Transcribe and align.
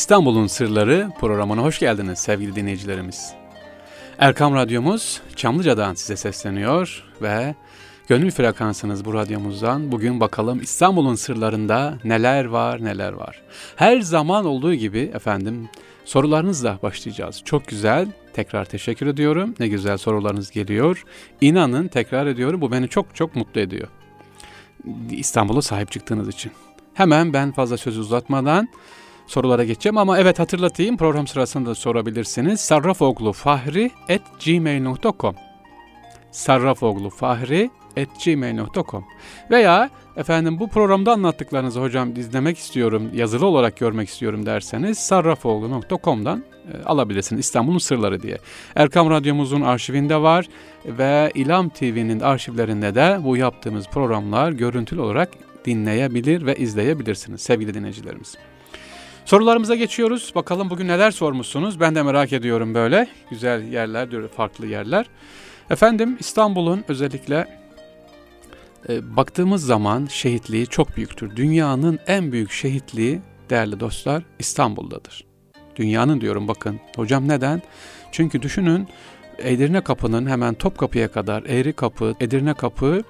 İstanbul'un 0.00 0.46
Sırları 0.46 1.10
programına 1.18 1.62
hoş 1.62 1.78
geldiniz 1.78 2.18
sevgili 2.18 2.56
dinleyicilerimiz. 2.56 3.32
Erkam 4.18 4.54
Radyomuz 4.54 5.20
Çamlıca'dan 5.36 5.94
size 5.94 6.16
sesleniyor 6.16 7.04
ve 7.22 7.54
gönül 8.08 8.30
frekansınız 8.30 9.04
bu 9.04 9.14
radyomuzdan. 9.14 9.92
Bugün 9.92 10.20
bakalım 10.20 10.60
İstanbul'un 10.60 11.14
sırlarında 11.14 11.98
neler 12.04 12.44
var 12.44 12.84
neler 12.84 13.12
var. 13.12 13.42
Her 13.76 14.00
zaman 14.00 14.44
olduğu 14.44 14.74
gibi 14.74 15.10
efendim 15.14 15.68
sorularınızla 16.04 16.78
başlayacağız. 16.82 17.42
Çok 17.44 17.66
güzel. 17.66 18.08
Tekrar 18.32 18.64
teşekkür 18.64 19.06
ediyorum. 19.06 19.54
Ne 19.58 19.68
güzel 19.68 19.98
sorularınız 19.98 20.50
geliyor. 20.50 21.04
İnanın 21.40 21.88
tekrar 21.88 22.26
ediyorum 22.26 22.60
bu 22.60 22.72
beni 22.72 22.88
çok 22.88 23.14
çok 23.14 23.36
mutlu 23.36 23.60
ediyor. 23.60 23.88
İstanbul'a 25.10 25.62
sahip 25.62 25.92
çıktığınız 25.92 26.28
için. 26.28 26.52
Hemen 26.94 27.32
ben 27.32 27.52
fazla 27.52 27.76
söz 27.76 27.98
uzatmadan 27.98 28.68
sorulara 29.30 29.64
geçeceğim 29.64 29.98
ama 29.98 30.18
evet 30.18 30.38
hatırlatayım 30.38 30.96
program 30.96 31.26
sırasında 31.26 31.74
sorabilirsiniz. 31.74 32.60
Sarrafoglu 32.60 33.32
Fahri 37.10 37.70
veya 39.50 39.90
efendim 40.16 40.58
bu 40.58 40.68
programda 40.68 41.12
anlattıklarınızı 41.12 41.80
hocam 41.80 42.16
izlemek 42.16 42.58
istiyorum, 42.58 43.10
yazılı 43.14 43.46
olarak 43.46 43.76
görmek 43.76 44.08
istiyorum 44.08 44.46
derseniz 44.46 44.98
sarrafoğlu.com'dan 44.98 46.44
e, 46.72 46.84
alabilirsiniz 46.84 47.44
İstanbul'un 47.44 47.78
Sırları 47.78 48.22
diye. 48.22 48.38
Erkam 48.76 49.10
Radyomuzun 49.10 49.60
arşivinde 49.60 50.16
var 50.22 50.48
ve 50.84 51.30
İlam 51.34 51.68
TV'nin 51.68 52.20
arşivlerinde 52.20 52.94
de 52.94 53.18
bu 53.24 53.36
yaptığımız 53.36 53.86
programlar 53.88 54.52
görüntülü 54.52 55.00
olarak 55.00 55.28
dinleyebilir 55.64 56.46
ve 56.46 56.56
izleyebilirsiniz 56.56 57.40
sevgili 57.40 57.74
dinleyicilerimiz. 57.74 58.36
Sorularımıza 59.30 59.74
geçiyoruz. 59.74 60.32
Bakalım 60.34 60.70
bugün 60.70 60.88
neler 60.88 61.10
sormuşsunuz? 61.10 61.80
Ben 61.80 61.94
de 61.94 62.02
merak 62.02 62.32
ediyorum 62.32 62.74
böyle. 62.74 63.08
Güzel 63.30 63.72
yerler, 63.72 64.28
farklı 64.36 64.66
yerler. 64.66 65.06
Efendim 65.70 66.16
İstanbul'un 66.20 66.84
özellikle 66.88 67.60
e, 68.88 69.16
baktığımız 69.16 69.66
zaman 69.66 70.06
şehitliği 70.06 70.66
çok 70.66 70.96
büyüktür. 70.96 71.36
Dünyanın 71.36 71.98
en 72.06 72.32
büyük 72.32 72.50
şehitliği 72.50 73.20
değerli 73.50 73.80
dostlar 73.80 74.22
İstanbul'dadır. 74.38 75.24
Dünyanın 75.76 76.20
diyorum 76.20 76.48
bakın. 76.48 76.80
Hocam 76.96 77.28
neden? 77.28 77.62
Çünkü 78.12 78.42
düşünün 78.42 78.88
Edirne 79.38 79.80
Kapı'nın 79.80 80.26
hemen 80.26 80.54
Topkapı'ya 80.54 81.12
kadar 81.12 81.42
Eğri 81.42 81.72
Kapı, 81.72 82.14
Edirne 82.20 82.54
Kapı 82.54 83.02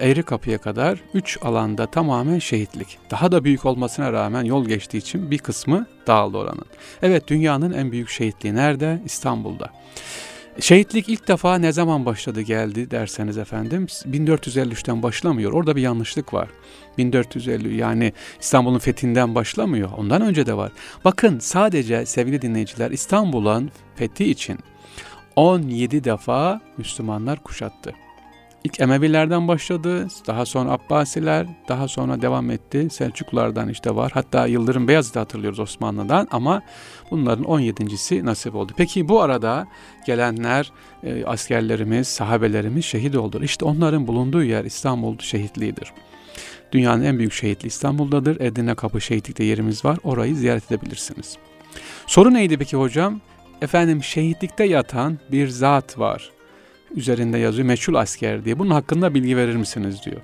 Eğri 0.00 0.22
Kapı'ya 0.22 0.58
kadar 0.58 0.98
3 1.14 1.38
alanda 1.42 1.86
tamamen 1.86 2.38
şehitlik. 2.38 2.98
Daha 3.10 3.32
da 3.32 3.44
büyük 3.44 3.66
olmasına 3.66 4.12
rağmen 4.12 4.44
yol 4.44 4.64
geçtiği 4.64 4.98
için 4.98 5.30
bir 5.30 5.38
kısmı 5.38 5.86
dağıldı 6.06 6.38
oranın. 6.38 6.64
Evet 7.02 7.28
dünyanın 7.28 7.72
en 7.72 7.92
büyük 7.92 8.08
şehitliği 8.08 8.54
nerede? 8.54 9.02
İstanbul'da. 9.04 9.70
Şehitlik 10.60 11.08
ilk 11.08 11.28
defa 11.28 11.58
ne 11.58 11.72
zaman 11.72 12.06
başladı 12.06 12.40
geldi 12.40 12.90
derseniz 12.90 13.38
efendim 13.38 13.86
1453'ten 13.86 15.02
başlamıyor. 15.02 15.52
Orada 15.52 15.76
bir 15.76 15.82
yanlışlık 15.82 16.34
var. 16.34 16.48
1450 16.98 17.76
yani 17.76 18.12
İstanbul'un 18.40 18.78
fethinden 18.78 19.34
başlamıyor. 19.34 19.90
Ondan 19.96 20.22
önce 20.22 20.46
de 20.46 20.56
var. 20.56 20.72
Bakın 21.04 21.38
sadece 21.38 22.06
sevgili 22.06 22.42
dinleyiciler 22.42 22.90
İstanbul'un 22.90 23.70
fethi 23.96 24.30
için 24.30 24.58
17 25.36 26.04
defa 26.04 26.60
Müslümanlar 26.78 27.42
kuşattı. 27.42 27.94
İlk 28.64 28.80
Emevilerden 28.80 29.48
başladı, 29.48 30.08
daha 30.26 30.46
sonra 30.46 30.70
Abbasiler, 30.70 31.46
daha 31.68 31.88
sonra 31.88 32.22
devam 32.22 32.50
etti. 32.50 32.88
Selçuklulardan 32.90 33.68
işte 33.68 33.94
var. 33.94 34.10
Hatta 34.14 34.46
Yıldırım 34.46 34.88
Beyazıt'ı 34.88 35.18
hatırlıyoruz 35.18 35.60
Osmanlı'dan 35.60 36.28
ama 36.30 36.62
bunların 37.10 37.44
17.si 37.44 38.24
nasip 38.24 38.54
oldu. 38.54 38.72
Peki 38.76 39.08
bu 39.08 39.22
arada 39.22 39.66
gelenler, 40.06 40.72
e, 41.04 41.24
askerlerimiz, 41.24 42.08
sahabelerimiz 42.08 42.84
şehit 42.84 43.16
oldu. 43.16 43.40
İşte 43.44 43.64
onların 43.64 44.06
bulunduğu 44.06 44.42
yer 44.42 44.64
İstanbul 44.64 45.18
şehitliğidir. 45.18 45.92
Dünyanın 46.72 47.04
en 47.04 47.18
büyük 47.18 47.32
şehitliği 47.32 47.68
İstanbul'dadır. 47.68 48.40
Edirne 48.40 48.74
Kapı 48.74 49.00
şehitlikte 49.00 49.44
yerimiz 49.44 49.84
var. 49.84 49.98
Orayı 50.04 50.36
ziyaret 50.36 50.72
edebilirsiniz. 50.72 51.36
Soru 52.06 52.34
neydi 52.34 52.58
peki 52.58 52.76
hocam? 52.76 53.20
Efendim 53.62 54.02
şehitlikte 54.02 54.64
yatan 54.64 55.18
bir 55.32 55.48
zat 55.48 55.98
var 55.98 56.37
üzerinde 56.94 57.38
yazıyor 57.38 57.66
meçhul 57.66 57.94
asker 57.94 58.44
diye. 58.44 58.58
Bunun 58.58 58.70
hakkında 58.70 59.14
bilgi 59.14 59.36
verir 59.36 59.56
misiniz 59.56 60.04
diyor. 60.04 60.20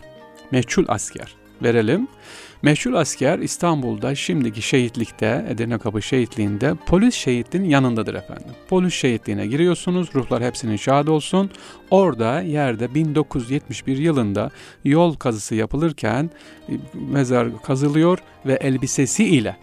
Meçhul 0.51 0.85
asker. 0.89 1.35
Verelim. 1.63 2.09
Meşhur 2.63 2.93
asker 2.93 3.39
İstanbul'da 3.39 4.15
şimdiki 4.15 4.63
şehitlikte, 4.63 5.47
Edirne 5.49 5.79
Kapı 5.79 6.03
şehitliğinde 6.03 6.75
polis 6.87 7.15
şehitliğinin 7.15 7.69
yanındadır 7.69 8.15
efendim. 8.15 8.51
Polis 8.69 8.95
şehitliğine 8.95 9.47
giriyorsunuz, 9.47 10.09
ruhlar 10.15 10.43
hepsinin 10.43 10.77
şahit 10.77 11.09
olsun. 11.09 11.51
Orada 11.91 12.41
yerde 12.41 12.95
1971 12.95 13.97
yılında 13.97 14.51
yol 14.85 15.15
kazısı 15.15 15.55
yapılırken 15.55 16.31
e, 16.69 16.73
mezar 16.95 17.63
kazılıyor 17.63 18.19
ve 18.47 18.55
elbisesi 18.55 19.25
ile 19.25 19.57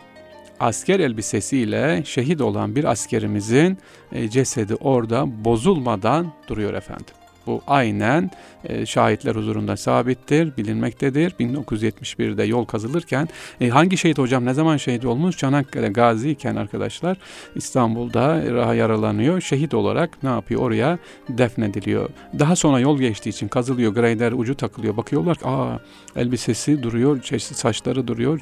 asker 0.61 0.99
elbisesiyle 0.99 2.03
şehit 2.05 2.41
olan 2.41 2.75
bir 2.75 2.83
askerimizin 2.83 3.77
e, 4.11 4.29
cesedi 4.29 4.75
orada 4.75 5.45
bozulmadan 5.45 6.33
duruyor 6.47 6.73
efendim. 6.73 7.15
Bu 7.47 7.61
aynen 7.67 8.31
e, 8.63 8.85
şahitler 8.85 9.35
huzurunda 9.35 9.77
sabittir, 9.77 10.57
bilinmektedir. 10.57 11.31
1971'de 11.31 12.43
yol 12.43 12.65
kazılırken 12.65 13.27
e, 13.61 13.69
hangi 13.69 13.97
şehit 13.97 14.17
hocam 14.17 14.45
ne 14.45 14.53
zaman 14.53 14.77
şehit 14.77 15.05
olmuş? 15.05 15.37
Çanakkale 15.37 15.89
Gazi 15.89 16.29
iken 16.29 16.55
arkadaşlar 16.55 17.17
İstanbul'da 17.55 18.43
yaralanıyor. 18.73 19.41
Şehit 19.41 19.73
olarak 19.73 20.23
ne 20.23 20.29
yapıyor? 20.29 20.61
Oraya 20.61 20.97
defnediliyor. 21.29 22.09
Daha 22.39 22.55
sonra 22.55 22.79
yol 22.79 22.99
geçtiği 22.99 23.29
için 23.29 23.47
kazılıyor. 23.47 23.93
Greyder 23.93 24.31
ucu 24.31 24.55
takılıyor. 24.55 24.97
Bakıyorlar 24.97 25.37
ki 25.37 25.45
aa 25.45 25.79
elbisesi 26.15 26.83
duruyor, 26.83 27.21
saçları 27.39 28.07
duruyor, 28.07 28.39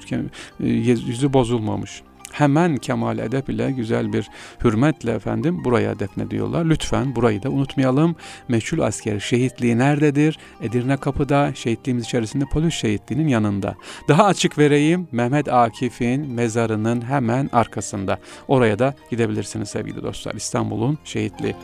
yüzü 0.60 1.34
bozulmamış 1.34 2.02
hemen 2.32 2.78
kemal 2.78 3.18
edep 3.18 3.50
ile 3.50 3.72
güzel 3.72 4.14
bir 4.14 4.30
hürmetle 4.64 5.12
efendim 5.12 5.64
buraya 5.64 6.00
defnediyorlar. 6.00 6.66
Lütfen 6.66 7.16
burayı 7.16 7.44
da 7.44 7.50
unutmayalım. 7.50 8.16
Meşhur 8.48 8.78
asker 8.78 9.20
şehitliği 9.20 9.78
nerededir? 9.78 10.40
Edirne 10.62 10.98
Kapı'da 10.98 11.52
şehitliğimiz 11.56 12.06
içerisinde 12.06 12.46
polis 12.46 12.74
şehitliğinin 12.74 13.28
yanında. 13.28 13.76
Daha 14.08 14.26
açık 14.26 14.58
vereyim 14.58 15.08
Mehmet 15.12 15.54
Akif'in 15.54 16.32
mezarının 16.34 17.02
hemen 17.02 17.50
arkasında. 17.54 18.20
Oraya 18.48 18.80
da 18.80 18.94
gidebilirsiniz 19.12 19.70
sevgili 19.70 20.04
dostlar. 20.04 20.34
İstanbul'un 20.34 20.98
şehitliği. 21.04 21.56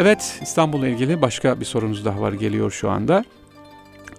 Evet 0.00 0.38
İstanbul'la 0.42 0.88
ilgili 0.88 1.22
başka 1.22 1.60
bir 1.60 1.64
sorunuz 1.64 2.04
daha 2.04 2.20
var 2.20 2.32
geliyor 2.32 2.70
şu 2.70 2.90
anda. 2.90 3.24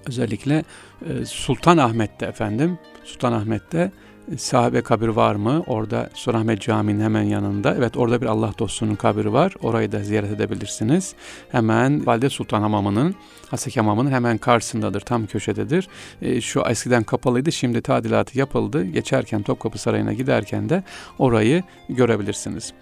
Özellikle 0.07 0.63
e, 1.09 1.25
Sultanahmet'te 1.25 2.25
efendim. 2.25 2.79
Sultanahmet'te 3.03 3.77
e, 3.77 3.91
sahabe 4.37 4.81
kabir 4.81 5.07
var 5.07 5.35
mı? 5.35 5.63
Orada 5.67 6.09
Sultanahmet 6.13 6.61
Camii'nin 6.61 7.01
hemen 7.01 7.23
yanında. 7.23 7.75
Evet 7.77 7.97
orada 7.97 8.21
bir 8.21 8.25
Allah 8.25 8.53
dostunun 8.59 8.95
kabri 8.95 9.33
var. 9.33 9.53
Orayı 9.61 9.91
da 9.91 10.03
ziyaret 10.03 10.31
edebilirsiniz. 10.31 11.13
Hemen 11.51 12.05
Valide 12.05 12.29
Sultan 12.29 12.61
Hamamı'nın, 12.61 13.15
Hasek 13.51 13.77
Hamamı'nın 13.77 14.11
hemen 14.11 14.37
karşısındadır. 14.37 15.01
Tam 15.01 15.25
köşededir. 15.25 15.87
E, 16.21 16.41
şu 16.41 16.63
eskiden 16.69 17.03
kapalıydı. 17.03 17.51
Şimdi 17.51 17.81
tadilatı 17.81 18.39
yapıldı. 18.39 18.83
Geçerken 18.85 19.43
Topkapı 19.43 19.77
Sarayı'na 19.77 20.13
giderken 20.13 20.69
de 20.69 20.83
orayı 21.19 21.63
görebilirsiniz. 21.89 22.73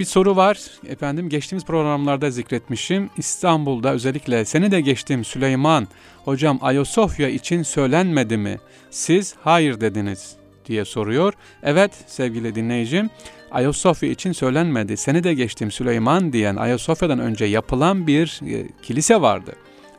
Bir 0.00 0.04
soru 0.04 0.36
var 0.36 0.60
efendim 0.88 1.28
geçtiğimiz 1.28 1.64
programlarda 1.64 2.30
zikretmişim. 2.30 3.10
İstanbul'da 3.16 3.92
özellikle 3.92 4.44
seni 4.44 4.70
de 4.70 4.80
geçtim 4.80 5.24
Süleyman. 5.24 5.88
Hocam 6.24 6.58
Ayasofya 6.62 7.28
için 7.28 7.62
söylenmedi 7.62 8.36
mi? 8.36 8.58
Siz 8.90 9.34
hayır 9.42 9.80
dediniz 9.80 10.41
diye 10.72 10.84
soruyor. 10.84 11.34
Evet 11.62 11.90
sevgili 12.06 12.54
dinleyicim 12.54 13.10
Ayasofya 13.50 14.08
için 14.08 14.32
söylenmedi. 14.32 14.96
Seni 14.96 15.24
de 15.24 15.34
geçtim 15.34 15.70
Süleyman 15.70 16.32
diyen 16.32 16.56
Ayasofya'dan 16.56 17.18
önce 17.18 17.44
yapılan 17.44 18.06
bir 18.06 18.40
e, 18.46 18.68
kilise 18.82 19.20
vardı. 19.20 19.52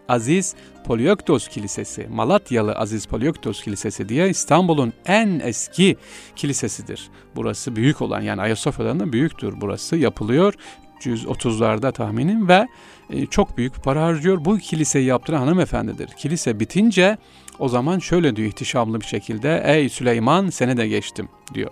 Aziz 0.10 0.56
Polioktos 0.86 1.48
Kilisesi, 1.48 2.08
Malatyalı 2.08 2.72
Aziz 2.74 3.06
Polioktos 3.06 3.64
Kilisesi 3.64 4.10
diye 4.10 4.30
İstanbul'un 4.30 4.94
en 5.06 5.40
eski 5.40 5.98
kilisesidir. 6.36 7.10
Burası 7.36 7.76
büyük 7.76 8.02
olan 8.02 8.22
yani 8.22 8.42
Ayasofya'dan 8.42 9.00
da 9.00 9.14
büyüktür 9.14 9.54
burası 9.62 9.96
yapılıyor. 9.96 10.54
130'larda 11.00 11.92
tahminim 11.92 12.48
ve 12.48 12.68
e, 13.10 13.26
çok 13.26 13.58
büyük 13.58 13.84
para 13.84 14.04
harcıyor. 14.04 14.46
Bu 14.46 14.58
kiliseyi 14.58 15.06
yaptıran 15.06 15.40
hanımefendidir. 15.40 16.08
Kilise 16.08 16.60
bitince 16.60 17.18
O 17.60 17.70
zaman 17.70 18.00
şöyle 18.00 18.36
diyor 18.36 18.48
ihtişamlı 18.48 19.02
bir 19.02 19.06
şekilde 19.06 19.64
ey 19.66 19.90
Süleyman 19.90 20.50
seni 20.50 20.78
de 20.78 20.88
geçtim 20.88 21.30
diyor. 21.54 21.72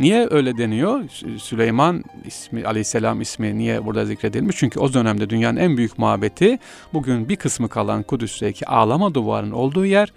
Niye 0.00 0.28
öyle 0.30 0.58
deniyor? 0.58 1.08
Süleyman 1.38 2.04
ismi 2.24 2.66
aleyhisselam 2.66 3.20
ismi 3.20 3.58
niye 3.58 3.84
burada 3.84 4.04
zikredilmiş? 4.04 4.56
Çünkü 4.56 4.80
o 4.80 4.92
dönemde 4.92 5.30
dünyanın 5.30 5.56
en 5.56 5.76
büyük 5.76 5.98
mabeti 5.98 6.58
bugün 6.92 7.28
bir 7.28 7.36
kısmı 7.36 7.68
kalan 7.68 8.02
Kudüs'teki 8.02 8.66
ağlama 8.66 9.14
duvarının 9.14 9.52
olduğu 9.52 9.86
yer 9.86 10.12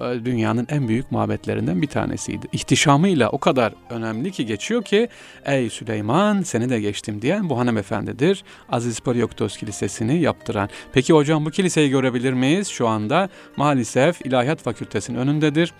dünyanın 0.00 0.66
en 0.70 0.88
büyük 0.88 1.12
mabetlerinden 1.12 1.82
bir 1.82 1.86
tanesiydi. 1.86 2.46
İhtişamıyla 2.52 3.30
o 3.30 3.38
kadar 3.38 3.74
önemli 3.90 4.32
ki 4.32 4.46
geçiyor 4.46 4.82
ki 4.82 5.08
ey 5.44 5.70
Süleyman 5.70 6.42
seni 6.42 6.68
de 6.68 6.80
geçtim 6.80 7.22
diyen 7.22 7.50
bu 7.50 7.58
hanımefendidir. 7.58 8.44
Aziz 8.68 9.00
Parioktos 9.00 9.56
Kilisesi'ni 9.56 10.20
yaptıran. 10.20 10.68
Peki 10.92 11.12
hocam 11.12 11.46
bu 11.46 11.50
kiliseyi 11.50 11.90
görebilir 11.90 12.32
miyiz? 12.32 12.68
Şu 12.68 12.88
anda 12.88 13.28
maalesef 13.56 14.26
İlahiyat 14.26 14.62
Fakültesi'nin 14.62 15.18
önündedir. 15.18 15.72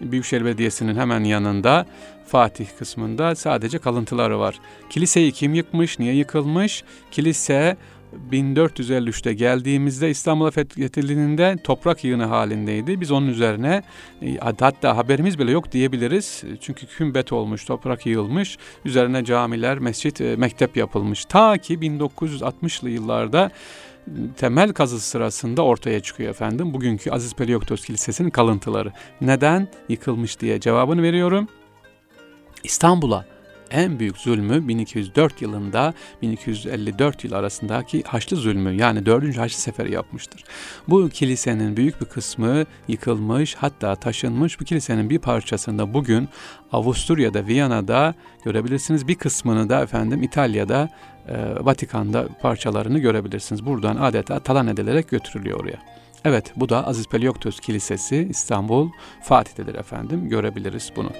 Büyükşehir 0.00 0.44
Belediyesi'nin 0.44 0.96
hemen 0.96 1.24
yanında 1.24 1.86
Fatih 2.26 2.66
kısmında 2.78 3.34
sadece 3.34 3.78
kalıntıları 3.78 4.38
var. 4.38 4.60
Kiliseyi 4.90 5.32
kim 5.32 5.54
yıkmış, 5.54 5.98
niye 5.98 6.14
yıkılmış? 6.14 6.84
Kilise 7.10 7.76
1453'te 8.30 9.32
geldiğimizde 9.34 10.10
İstanbul'a 10.10 10.50
fethedildiğinde 10.50 11.56
toprak 11.64 12.04
yığını 12.04 12.24
halindeydi. 12.24 13.00
Biz 13.00 13.10
onun 13.10 13.28
üzerine 13.28 13.82
e, 14.22 14.36
hatta 14.36 14.96
haberimiz 14.96 15.38
bile 15.38 15.50
yok 15.50 15.72
diyebiliriz. 15.72 16.44
Çünkü 16.60 16.86
kümbet 16.86 17.32
olmuş, 17.32 17.64
toprak 17.64 18.06
yığılmış. 18.06 18.58
Üzerine 18.84 19.24
camiler, 19.24 19.78
mescit, 19.78 20.20
e, 20.20 20.36
mektep 20.36 20.76
yapılmış. 20.76 21.24
Ta 21.24 21.58
ki 21.58 21.74
1960'lı 21.74 22.90
yıllarda 22.90 23.50
temel 24.36 24.72
kazı 24.72 25.00
sırasında 25.00 25.62
ortaya 25.62 26.00
çıkıyor 26.00 26.30
efendim. 26.30 26.74
Bugünkü 26.74 27.10
Aziz 27.10 27.34
Pelioktos 27.34 27.84
Kilisesi'nin 27.84 28.30
kalıntıları. 28.30 28.92
Neden 29.20 29.68
yıkılmış 29.88 30.40
diye 30.40 30.60
cevabını 30.60 31.02
veriyorum. 31.02 31.48
İstanbul'a 32.64 33.24
en 33.72 33.98
büyük 33.98 34.18
zulmü 34.18 34.68
1204 34.68 35.42
yılında 35.42 35.94
1254 36.22 37.24
yıl 37.24 37.32
arasındaki 37.32 38.02
Haçlı 38.02 38.36
zulmü 38.36 38.72
yani 38.72 39.06
4. 39.06 39.38
Haçlı 39.38 39.60
Seferi 39.60 39.92
yapmıştır. 39.92 40.44
Bu 40.88 41.08
kilisenin 41.08 41.76
büyük 41.76 42.00
bir 42.00 42.06
kısmı 42.06 42.64
yıkılmış 42.88 43.54
hatta 43.54 43.96
taşınmış. 43.96 44.60
Bu 44.60 44.64
kilisenin 44.64 45.10
bir 45.10 45.18
parçasında 45.18 45.94
bugün 45.94 46.28
Avusturya'da, 46.72 47.46
Viyana'da 47.46 48.14
görebilirsiniz. 48.44 49.08
Bir 49.08 49.14
kısmını 49.14 49.68
da 49.68 49.82
efendim 49.82 50.22
İtalya'da, 50.22 50.88
e, 51.28 51.64
Vatikan'da 51.64 52.28
parçalarını 52.42 52.98
görebilirsiniz. 52.98 53.66
Buradan 53.66 53.96
adeta 53.96 54.40
talan 54.40 54.66
edilerek 54.66 55.08
götürülüyor 55.08 55.60
oraya. 55.60 55.78
Evet 56.24 56.52
bu 56.56 56.68
da 56.68 56.86
Aziz 56.86 57.06
Pelioktos 57.08 57.60
Kilisesi 57.60 58.26
İstanbul 58.30 58.90
Fatih'tedir 59.22 59.74
efendim. 59.74 60.28
Görebiliriz 60.28 60.92
bunu. 60.96 61.10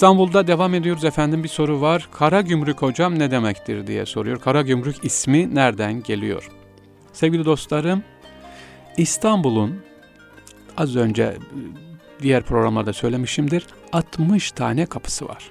İstanbul'da 0.00 0.46
devam 0.46 0.74
ediyoruz 0.74 1.04
efendim 1.04 1.44
bir 1.44 1.48
soru 1.48 1.80
var. 1.80 2.08
Kara 2.12 2.40
gümrük 2.40 2.82
hocam 2.82 3.18
ne 3.18 3.30
demektir 3.30 3.86
diye 3.86 4.06
soruyor. 4.06 4.40
Kara 4.40 4.62
gümrük 4.62 5.04
ismi 5.04 5.54
nereden 5.54 6.02
geliyor? 6.02 6.50
Sevgili 7.12 7.44
dostlarım 7.44 8.02
İstanbul'un 8.96 9.82
az 10.76 10.96
önce 10.96 11.36
diğer 12.22 12.42
programlarda 12.42 12.92
söylemişimdir 12.92 13.66
60 13.92 14.52
tane 14.52 14.86
kapısı 14.86 15.28
var. 15.28 15.50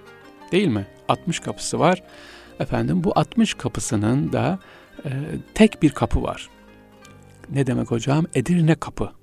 Değil 0.52 0.68
mi? 0.68 0.88
60 1.08 1.40
kapısı 1.40 1.80
var. 1.80 2.04
Efendim 2.60 3.04
bu 3.04 3.12
60 3.16 3.54
kapısının 3.54 4.34
da 4.34 4.60
e, 5.06 5.10
tek 5.54 5.82
bir 5.82 5.90
kapı 5.90 6.24
var. 6.24 6.50
Ne 7.50 7.68
demek 7.68 7.92
hocam? 7.92 8.26
Edirne 8.34 8.76
kapı 8.76 9.19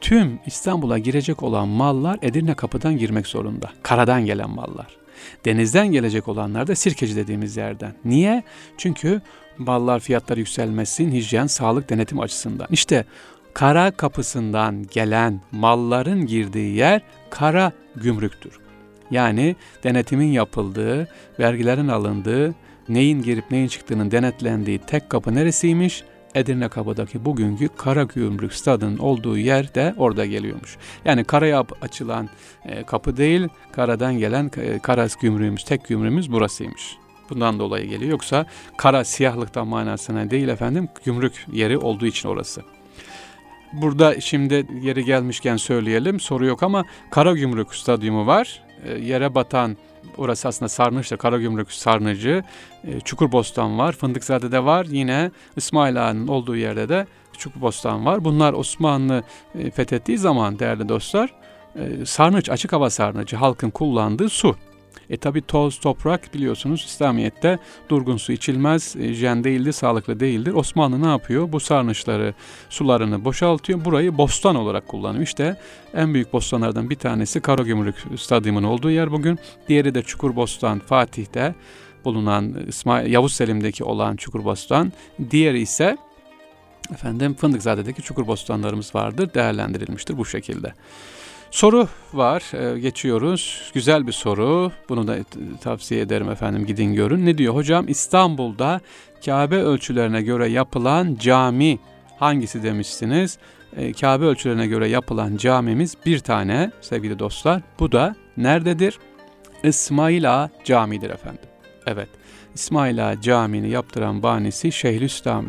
tüm 0.00 0.38
İstanbul'a 0.46 0.98
girecek 0.98 1.42
olan 1.42 1.68
mallar 1.68 2.18
Edirne 2.22 2.54
kapıdan 2.54 2.96
girmek 2.96 3.26
zorunda. 3.26 3.70
Karadan 3.82 4.26
gelen 4.26 4.50
mallar. 4.50 4.86
Denizden 5.44 5.86
gelecek 5.86 6.28
olanlar 6.28 6.66
da 6.66 6.74
sirkeci 6.74 7.16
dediğimiz 7.16 7.56
yerden. 7.56 7.94
Niye? 8.04 8.42
Çünkü 8.78 9.20
mallar 9.58 10.00
fiyatları 10.00 10.40
yükselmesin, 10.40 11.12
hijyen, 11.12 11.46
sağlık, 11.46 11.90
denetim 11.90 12.20
açısından. 12.20 12.66
İşte 12.70 13.04
kara 13.54 13.90
kapısından 13.90 14.86
gelen 14.92 15.40
malların 15.52 16.26
girdiği 16.26 16.76
yer 16.76 17.02
kara 17.30 17.72
gümrüktür. 17.96 18.58
Yani 19.10 19.56
denetimin 19.84 20.32
yapıldığı, 20.32 21.08
vergilerin 21.38 21.88
alındığı, 21.88 22.54
neyin 22.88 23.22
girip 23.22 23.50
neyin 23.50 23.68
çıktığının 23.68 24.10
denetlendiği 24.10 24.78
tek 24.78 25.10
kapı 25.10 25.34
neresiymiş? 25.34 26.04
Edirne 26.36 26.68
Kapı'daki 26.68 27.24
bugünkü 27.24 27.68
Karagümrük 27.68 28.52
stadının 28.52 28.98
olduğu 28.98 29.38
yer 29.38 29.74
de 29.74 29.94
orada 29.96 30.26
geliyormuş. 30.26 30.76
Yani 31.04 31.24
karaya 31.24 31.64
açılan 31.82 32.28
e, 32.64 32.82
kapı 32.82 33.16
değil, 33.16 33.48
karadan 33.72 34.18
gelen 34.18 34.50
e, 34.56 34.78
kara 34.78 35.06
gümrüğümüz, 35.20 35.64
tek 35.64 35.88
gümrüğümüz 35.88 36.32
burasıymış. 36.32 36.96
Bundan 37.30 37.58
dolayı 37.58 37.88
geliyor. 37.88 38.10
Yoksa 38.10 38.46
kara 38.76 39.04
siyahlıktan 39.04 39.66
manasına 39.66 40.30
değil 40.30 40.48
efendim, 40.48 40.88
gümrük 41.04 41.46
yeri 41.52 41.78
olduğu 41.78 42.06
için 42.06 42.28
orası. 42.28 42.62
Burada 43.72 44.20
şimdi 44.20 44.66
yeri 44.82 45.04
gelmişken 45.04 45.56
söyleyelim, 45.56 46.20
soru 46.20 46.46
yok 46.46 46.62
ama 46.62 46.84
Kara 47.10 47.32
Gümrük 47.32 47.74
Stadyumu 47.74 48.26
var. 48.26 48.62
E, 48.84 48.98
yere 48.98 49.34
batan 49.34 49.76
Orası 50.16 50.48
aslında 50.48 50.68
Sarnıç'ta 50.68 51.16
Karagümrük 51.16 51.72
Sarnıcı. 51.72 52.44
E, 52.84 53.00
Çukurbostan 53.00 53.78
var. 53.78 53.92
Fındıkzade'de 53.92 54.64
var. 54.64 54.86
Yine 54.90 55.30
İsmail 55.56 56.06
Ağa'nın 56.06 56.28
olduğu 56.28 56.56
yerde 56.56 56.88
de 56.88 57.06
Çukurbostan 57.38 58.06
var. 58.06 58.24
Bunlar 58.24 58.52
Osmanlı 58.52 59.22
e, 59.58 59.70
fethettiği 59.70 60.18
zaman 60.18 60.58
değerli 60.58 60.88
dostlar 60.88 61.32
e, 61.78 62.06
sarnıç, 62.06 62.50
açık 62.50 62.72
hava 62.72 62.90
sarnıcı 62.90 63.36
halkın 63.36 63.70
kullandığı 63.70 64.28
su. 64.28 64.56
E 65.10 65.16
tabi 65.16 65.42
toz, 65.42 65.80
toprak 65.80 66.34
biliyorsunuz 66.34 66.84
İslamiyet'te 66.86 67.58
durgun 67.88 68.16
su 68.16 68.32
içilmez, 68.32 68.96
e, 68.96 69.14
jen 69.14 69.44
değildir, 69.44 69.72
sağlıklı 69.72 70.20
değildir. 70.20 70.52
Osmanlı 70.52 71.02
ne 71.02 71.08
yapıyor? 71.08 71.52
Bu 71.52 71.60
sarnıçları, 71.60 72.34
sularını 72.70 73.24
boşaltıyor. 73.24 73.84
Burayı 73.84 74.18
bostan 74.18 74.56
olarak 74.56 74.88
kullanıyor. 74.88 75.24
İşte 75.24 75.56
en 75.94 76.14
büyük 76.14 76.32
bostanlardan 76.32 76.90
bir 76.90 76.96
tanesi 76.96 77.40
Karagümrük 77.40 77.96
Stadyumu'nun 78.16 78.68
olduğu 78.68 78.90
yer 78.90 79.12
bugün. 79.12 79.38
Diğeri 79.68 79.94
de 79.94 80.02
Çukurbostan, 80.02 80.78
Fatih'te 80.78 81.54
bulunan 82.04 82.54
İsmail, 82.68 83.12
Yavuz 83.12 83.32
Selim'deki 83.32 83.84
olan 83.84 84.16
Çukurbostan. 84.16 84.92
Diğeri 85.30 85.60
ise 85.60 85.96
efendim 86.92 87.34
Fındıkzade'deki 87.34 88.02
Çukurbostanlarımız 88.02 88.94
vardır. 88.94 89.34
Değerlendirilmiştir 89.34 90.18
bu 90.18 90.26
şekilde. 90.26 90.72
Soru 91.56 91.88
var, 92.14 92.42
ee, 92.54 92.78
geçiyoruz. 92.78 93.70
Güzel 93.74 94.06
bir 94.06 94.12
soru. 94.12 94.72
Bunu 94.88 95.08
da 95.08 95.16
tavsiye 95.60 96.00
ederim 96.00 96.30
efendim 96.30 96.66
gidin 96.66 96.94
görün. 96.94 97.26
Ne 97.26 97.38
diyor 97.38 97.54
hocam? 97.54 97.88
İstanbul'da 97.88 98.80
Kabe 99.24 99.56
ölçülerine 99.56 100.22
göre 100.22 100.48
yapılan 100.48 101.16
cami 101.20 101.78
hangisi 102.18 102.62
demişsiniz? 102.62 103.38
Ee, 103.76 103.92
Kabe 103.92 104.24
ölçülerine 104.24 104.66
göre 104.66 104.88
yapılan 104.88 105.36
camimiz 105.36 105.96
bir 106.06 106.18
tane 106.18 106.70
sevgili 106.80 107.18
dostlar. 107.18 107.62
Bu 107.78 107.92
da 107.92 108.14
nerededir? 108.36 108.98
İsmaila 109.62 110.50
Camii'dir 110.64 111.10
efendim. 111.10 111.48
Evet. 111.86 112.08
İsmaila 112.54 113.20
Camii'ni 113.20 113.68
yaptıran 113.68 114.22
banisi 114.22 114.72
Şeyhülislam 114.72 115.46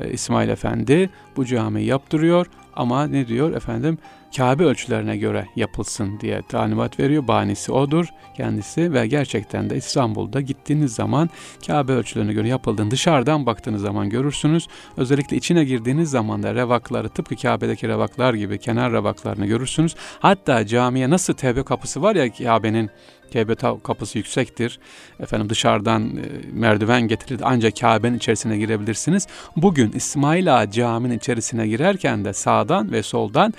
e, 0.00 0.10
İsmail 0.10 0.48
Efendi 0.48 1.10
bu 1.36 1.44
camiyi 1.44 1.86
yaptırıyor 1.86 2.46
ama 2.74 3.06
ne 3.06 3.28
diyor 3.28 3.56
efendim 3.56 3.98
Kabe 4.36 4.64
ölçülerine 4.64 5.16
göre 5.16 5.46
yapılsın 5.56 6.20
diye 6.20 6.42
talimat 6.42 7.00
veriyor. 7.00 7.28
Banisi 7.28 7.72
odur 7.72 8.06
kendisi 8.36 8.92
ve 8.92 9.06
gerçekten 9.06 9.70
de 9.70 9.76
İstanbul'da 9.76 10.40
gittiğiniz 10.40 10.94
zaman 10.94 11.30
Kabe 11.66 11.92
ölçülerine 11.92 12.32
göre 12.32 12.48
yapıldığını 12.48 12.90
dışarıdan 12.90 13.46
baktığınız 13.46 13.82
zaman 13.82 14.10
görürsünüz. 14.10 14.68
Özellikle 14.96 15.36
içine 15.36 15.64
girdiğiniz 15.64 16.10
zaman 16.10 16.42
da 16.42 16.54
revakları 16.54 17.08
tıpkı 17.08 17.36
Kabe'deki 17.36 17.88
revaklar 17.88 18.34
gibi 18.34 18.58
kenar 18.58 18.92
revaklarını 18.92 19.46
görürsünüz. 19.46 19.94
Hatta 20.20 20.66
camiye 20.66 21.10
nasıl 21.10 21.34
tevbe 21.34 21.62
kapısı 21.62 22.02
var 22.02 22.16
ya 22.16 22.32
Kabe'nin 22.32 22.90
Kabe 23.32 23.54
kapısı 23.82 24.18
yüksektir. 24.18 24.78
Efendim 25.20 25.48
dışarıdan 25.48 26.16
e, 26.16 26.22
merdiven 26.52 27.02
getirildi 27.02 27.42
ancak 27.46 27.76
Kabe'nin 27.76 28.16
içerisine 28.16 28.58
girebilirsiniz. 28.58 29.26
Bugün 29.56 29.92
İsmail 29.92 30.56
Ağa 30.56 30.70
caminin 30.70 31.18
içerisine 31.18 31.68
girerken 31.68 32.24
de 32.24 32.32
sağdan 32.32 32.92
ve 32.92 33.02
soldan 33.02 33.54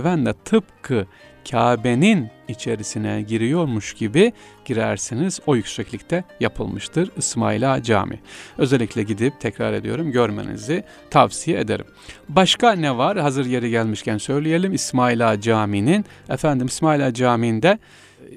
merdivenle 0.00 0.32
tıpkı 0.44 1.06
Kabe'nin 1.50 2.28
içerisine 2.48 3.22
giriyormuş 3.22 3.94
gibi 3.94 4.32
girersiniz. 4.64 5.40
O 5.46 5.56
yükseklikte 5.56 6.24
yapılmıştır 6.40 7.10
İsmail 7.16 7.74
Ağa 7.74 7.82
Cami. 7.82 8.20
Özellikle 8.58 9.02
gidip 9.02 9.40
tekrar 9.40 9.72
ediyorum 9.72 10.12
görmenizi 10.12 10.84
tavsiye 11.10 11.60
ederim. 11.60 11.86
Başka 12.28 12.72
ne 12.72 12.96
var? 12.96 13.18
Hazır 13.18 13.46
yeri 13.46 13.70
gelmişken 13.70 14.18
söyleyelim. 14.18 14.74
İsmail 14.74 15.30
Ağa 15.30 15.40
Camii'nin 15.40 16.04
efendim 16.28 16.66
İsmail 16.66 17.06
Ağa 17.06 17.14
Camii'nde 17.14 17.78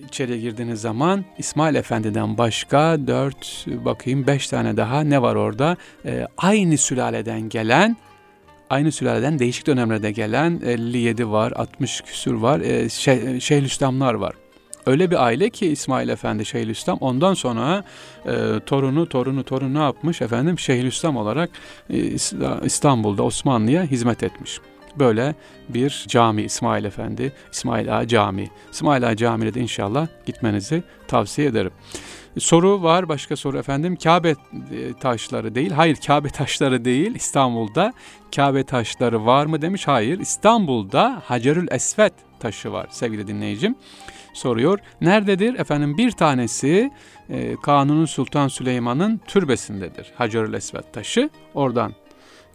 içeriye 0.07 0.39
girdiğiniz 0.39 0.81
zaman 0.81 1.25
İsmail 1.37 1.75
Efendi'den 1.75 2.37
başka 2.37 3.07
dört 3.07 3.65
bakayım 3.67 4.27
beş 4.27 4.47
tane 4.47 4.77
daha 4.77 5.01
ne 5.01 5.21
var 5.21 5.35
orada? 5.35 5.77
E, 6.05 6.27
aynı 6.37 6.77
sülaleden 6.77 7.49
gelen 7.49 7.97
aynı 8.73 8.91
sülaleden 8.91 9.39
değişik 9.39 9.67
dönemlerde 9.67 10.11
gelen 10.11 10.61
57 10.65 11.29
var, 11.29 11.51
60 11.55 12.01
küsür 12.01 12.33
var, 12.33 12.59
e, 12.59 12.89
şey, 12.89 13.39
Şeyhülislamlar 13.39 14.13
var. 14.13 14.33
Öyle 14.85 15.11
bir 15.11 15.25
aile 15.25 15.49
ki 15.49 15.67
İsmail 15.67 16.09
Efendi 16.09 16.45
Şeyhülislam 16.45 16.97
ondan 17.01 17.33
sonra 17.33 17.83
e, 18.25 18.59
torunu 18.65 19.09
torunu 19.09 19.43
torunu 19.43 19.79
yapmış 19.79 20.21
efendim 20.21 20.59
Şeyhülislam 20.59 21.17
olarak 21.17 21.49
e, 21.89 21.97
İstanbul'da 22.63 23.23
Osmanlı'ya 23.23 23.83
hizmet 23.83 24.23
etmiş. 24.23 24.59
Böyle 24.99 25.35
bir 25.69 26.05
cami 26.07 26.41
İsmail 26.41 26.85
Efendi, 26.85 27.33
İsmail 27.51 27.97
Ağa 27.97 28.07
Camii. 28.07 28.49
İsmail 28.71 29.09
Ağa 29.09 29.15
Camii'ne 29.15 29.53
de 29.53 29.59
inşallah 29.59 30.07
gitmenizi 30.25 30.83
tavsiye 31.07 31.47
ederim. 31.47 31.71
Soru 32.39 32.83
var 32.83 33.09
başka 33.09 33.35
soru 33.35 33.57
efendim. 33.57 33.95
Kabe 33.95 34.29
e, 34.29 34.35
taşları 34.99 35.55
değil. 35.55 35.71
Hayır 35.71 35.95
Kabe 36.07 36.29
taşları 36.29 36.85
değil. 36.85 37.15
İstanbul'da 37.15 37.93
Kabe 38.35 38.63
taşları 38.63 39.25
var 39.25 39.45
mı 39.45 39.61
demiş. 39.61 39.87
Hayır. 39.87 40.19
İstanbul'da 40.19 41.21
Hacerül 41.25 41.67
Esvet 41.71 42.13
taşı 42.39 42.71
var 42.71 42.87
sevgili 42.91 43.27
dinleyicim. 43.27 43.75
Soruyor. 44.33 44.79
Nerededir? 45.01 45.59
Efendim 45.59 45.97
bir 45.97 46.11
tanesi 46.11 46.91
e, 47.29 47.55
Kanuni 47.63 48.07
Sultan 48.07 48.47
Süleyman'ın 48.47 49.21
türbesindedir. 49.27 50.11
Hacerül 50.15 50.53
Esvet 50.53 50.93
taşı. 50.93 51.29
Oradan 51.53 51.93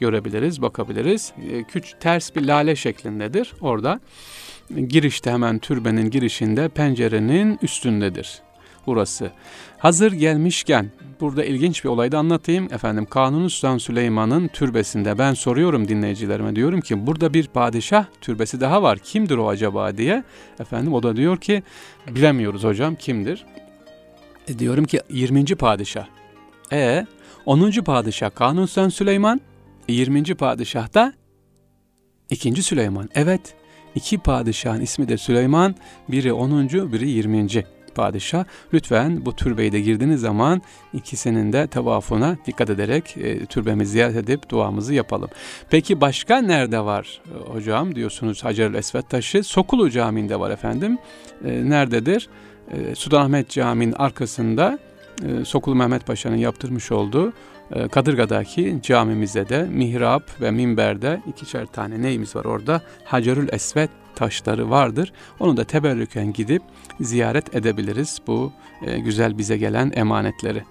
görebiliriz, 0.00 0.62
bakabiliriz. 0.62 1.32
E, 1.50 1.64
küç 1.64 1.94
ters 2.00 2.36
bir 2.36 2.42
lale 2.42 2.76
şeklindedir. 2.76 3.52
Orada 3.60 4.00
girişte 4.88 5.30
hemen 5.30 5.58
türbenin 5.58 6.10
girişinde 6.10 6.68
pencerenin 6.68 7.58
üstündedir 7.62 8.42
burası. 8.88 9.30
Hazır 9.78 10.12
gelmişken 10.12 10.90
burada 11.20 11.44
ilginç 11.44 11.84
bir 11.84 11.88
olayda 11.88 12.18
anlatayım. 12.18 12.72
Efendim 12.72 13.06
Kanuni 13.06 13.50
Sultan 13.50 13.78
Süleyman'ın 13.78 14.48
türbesinde 14.48 15.18
ben 15.18 15.34
soruyorum 15.34 15.88
dinleyicilerime 15.88 16.56
diyorum 16.56 16.80
ki 16.80 17.06
burada 17.06 17.34
bir 17.34 17.46
padişah 17.46 18.06
türbesi 18.20 18.60
daha 18.60 18.82
var. 18.82 18.98
Kimdir 18.98 19.36
o 19.36 19.48
acaba 19.48 19.96
diye. 19.96 20.24
Efendim 20.60 20.92
o 20.94 21.02
da 21.02 21.16
diyor 21.16 21.36
ki 21.36 21.62
bilemiyoruz 22.08 22.64
hocam 22.64 22.94
kimdir. 22.94 23.46
E, 24.48 24.58
diyorum 24.58 24.84
ki 24.84 25.00
20. 25.10 25.44
padişah. 25.44 26.06
E 26.72 27.06
10. 27.46 27.70
padişah 27.70 28.34
Kanuni 28.34 28.68
Sultan 28.68 28.88
Süleyman 28.88 29.40
20. 29.88 30.34
padişah 30.34 30.94
da 30.94 31.12
2. 32.30 32.62
Süleyman. 32.62 33.08
Evet 33.14 33.54
iki 33.94 34.18
padişahın 34.18 34.80
ismi 34.80 35.08
de 35.08 35.16
Süleyman. 35.16 35.74
Biri 36.08 36.32
10. 36.32 36.68
biri 36.68 37.10
20 37.10 37.48
padişah. 37.94 38.44
Lütfen 38.74 39.26
bu 39.26 39.36
türbeyi 39.36 39.72
de 39.72 39.80
girdiğiniz 39.80 40.20
zaman 40.20 40.62
ikisinin 40.92 41.52
de 41.52 41.66
tavafına 41.66 42.36
dikkat 42.46 42.70
ederek 42.70 43.16
e, 43.16 43.46
türbemizi 43.46 43.92
ziyaret 43.92 44.16
edip 44.16 44.50
duamızı 44.50 44.94
yapalım. 44.94 45.28
Peki 45.70 46.00
başka 46.00 46.38
nerede 46.38 46.80
var 46.80 47.20
e, 47.26 47.52
hocam 47.52 47.94
diyorsunuz 47.94 48.44
Hacerül 48.44 48.74
Esvet 48.74 49.10
taşı? 49.10 49.42
Sokulu 49.42 49.90
Camii'nde 49.90 50.40
var 50.40 50.50
efendim. 50.50 50.98
E, 51.44 51.70
nerededir? 51.70 52.28
E, 52.70 52.94
Sultanahmet 52.94 53.50
Camii'nin 53.50 53.92
arkasında 53.92 54.78
e, 55.26 55.44
Sokulu 55.44 55.74
Mehmet 55.74 56.06
Paşa'nın 56.06 56.36
yaptırmış 56.36 56.92
olduğu 56.92 57.32
e, 57.72 57.88
Kadırga'daki 57.88 58.78
camimizde 58.82 59.48
de 59.48 59.62
mihrap 59.62 60.40
ve 60.40 60.50
minberde 60.50 61.20
ikişer 61.26 61.66
tane 61.66 62.02
neyimiz 62.02 62.36
var 62.36 62.44
orada? 62.44 62.82
Hacerül 63.04 63.48
Esvet 63.52 63.90
taşları 64.18 64.70
vardır. 64.70 65.12
Onu 65.40 65.56
da 65.56 65.64
teberrüken 65.64 66.32
gidip 66.32 66.62
ziyaret 67.00 67.54
edebiliriz 67.54 68.18
bu 68.26 68.52
e, 68.82 68.98
güzel 68.98 69.38
bize 69.38 69.56
gelen 69.56 69.92
emanetleri. 69.94 70.62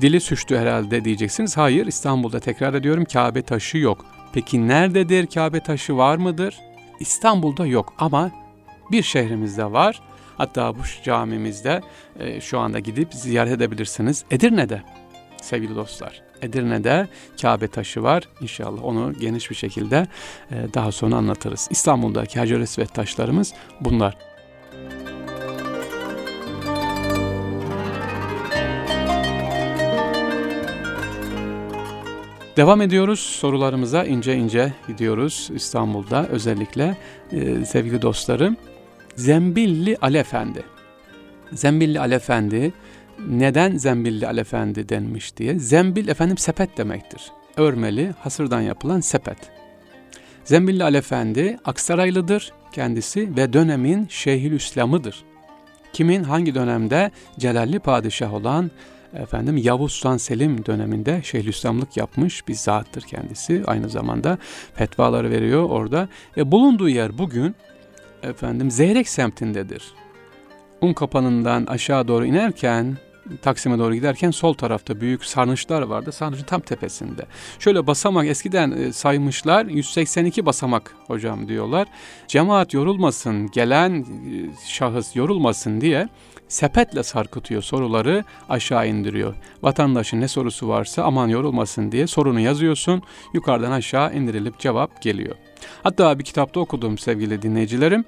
Dili 0.00 0.20
suçtu 0.20 0.56
herhalde 0.56 1.04
diyeceksiniz. 1.04 1.56
Hayır 1.56 1.86
İstanbul'da 1.86 2.40
tekrar 2.40 2.74
ediyorum 2.74 3.04
Kabe 3.04 3.42
taşı 3.42 3.78
yok. 3.78 4.06
Peki 4.32 4.68
nerededir 4.68 5.26
Kabe 5.26 5.60
taşı 5.60 5.96
var 5.96 6.16
mıdır? 6.16 6.58
İstanbul'da 7.00 7.66
yok 7.66 7.94
ama 7.98 8.30
bir 8.90 9.02
şehrimizde 9.02 9.72
var. 9.72 10.02
Hatta 10.36 10.74
bu 10.74 10.80
camimizde 11.04 11.80
e, 12.18 12.40
şu 12.40 12.58
anda 12.58 12.78
gidip 12.78 13.14
ziyaret 13.14 13.52
edebilirsiniz. 13.52 14.24
Edirne'de 14.30 14.82
sevgili 15.42 15.76
dostlar. 15.76 16.27
Edirne'de 16.42 17.08
Kabe 17.42 17.68
taşı 17.68 18.02
var. 18.02 18.22
İnşallah 18.40 18.84
onu 18.84 19.12
geniş 19.20 19.50
bir 19.50 19.56
şekilde 19.56 20.06
e, 20.50 20.54
daha 20.74 20.92
sonra 20.92 21.16
anlatırız. 21.16 21.68
İstanbul'daki 21.70 22.38
Hacer 22.38 22.60
Esvet 22.60 22.94
taşlarımız 22.94 23.54
bunlar. 23.80 24.16
Devam 32.58 32.80
ediyoruz 32.80 33.20
sorularımıza 33.20 34.04
ince 34.04 34.36
ince 34.36 34.72
gidiyoruz 34.88 35.50
İstanbul'da 35.54 36.26
özellikle 36.28 36.96
e, 37.32 37.64
sevgili 37.64 38.02
dostlarım. 38.02 38.56
Zembilli 39.16 39.96
Ali 40.00 40.16
Efendi. 40.16 40.62
Zembilli 41.52 42.00
Ali 42.00 42.14
Efendi 42.14 42.72
neden 43.28 43.76
zembilli 43.76 44.26
alefendi 44.26 44.88
denmiş 44.88 45.36
diye. 45.36 45.58
Zembil 45.58 46.08
efendim 46.08 46.38
sepet 46.38 46.78
demektir. 46.78 47.32
Örmeli, 47.56 48.14
hasırdan 48.18 48.60
yapılan 48.60 49.00
sepet. 49.00 49.38
Zembilli 50.44 50.84
alefendi 50.84 51.58
Aksaraylıdır 51.64 52.52
kendisi 52.72 53.36
ve 53.36 53.52
dönemin 53.52 54.06
Şeyhülislam'ıdır. 54.10 55.24
Kimin 55.92 56.22
hangi 56.22 56.54
dönemde 56.54 57.10
Celalli 57.38 57.78
padişah 57.78 58.34
olan 58.34 58.70
efendim 59.14 59.56
Yavuz 59.56 59.92
Sultan 59.92 60.16
Selim 60.16 60.66
döneminde 60.66 61.20
Şeyhülislamlık 61.22 61.96
yapmış 61.96 62.48
bir 62.48 62.54
zattır 62.54 63.02
kendisi. 63.02 63.62
Aynı 63.66 63.88
zamanda 63.88 64.38
fetvaları 64.74 65.30
veriyor 65.30 65.70
orada. 65.70 66.08
E, 66.36 66.52
bulunduğu 66.52 66.88
yer 66.88 67.18
bugün 67.18 67.54
efendim 68.22 68.70
Zeyrek 68.70 69.08
semtindedir. 69.08 69.82
Un 70.80 70.92
kapanından 70.92 71.66
aşağı 71.66 72.08
doğru 72.08 72.26
inerken 72.26 72.96
Taksim'e 73.42 73.78
doğru 73.78 73.94
giderken 73.94 74.30
sol 74.30 74.54
tarafta 74.54 75.00
büyük 75.00 75.24
sarnıçlar 75.24 75.82
vardı. 75.82 76.12
Sarnıçın 76.12 76.44
tam 76.44 76.60
tepesinde. 76.60 77.26
Şöyle 77.58 77.86
basamak 77.86 78.26
eskiden 78.26 78.70
e, 78.70 78.92
saymışlar 78.92 79.66
182 79.66 80.46
basamak 80.46 80.94
hocam 81.06 81.48
diyorlar. 81.48 81.88
Cemaat 82.28 82.74
yorulmasın, 82.74 83.50
gelen 83.50 84.00
e, 84.00 84.04
şahıs 84.66 85.16
yorulmasın 85.16 85.80
diye 85.80 86.08
sepetle 86.48 87.02
sarkıtıyor 87.02 87.62
soruları 87.62 88.24
aşağı 88.48 88.88
indiriyor. 88.88 89.34
Vatandaşın 89.62 90.20
ne 90.20 90.28
sorusu 90.28 90.68
varsa 90.68 91.02
aman 91.02 91.28
yorulmasın 91.28 91.92
diye 91.92 92.06
sorunu 92.06 92.40
yazıyorsun. 92.40 93.02
Yukarıdan 93.34 93.72
aşağı 93.72 94.14
indirilip 94.14 94.58
cevap 94.58 95.02
geliyor. 95.02 95.36
Hatta 95.82 96.18
bir 96.18 96.24
kitapta 96.24 96.60
okudum 96.60 96.98
sevgili 96.98 97.42
dinleyicilerim. 97.42 98.04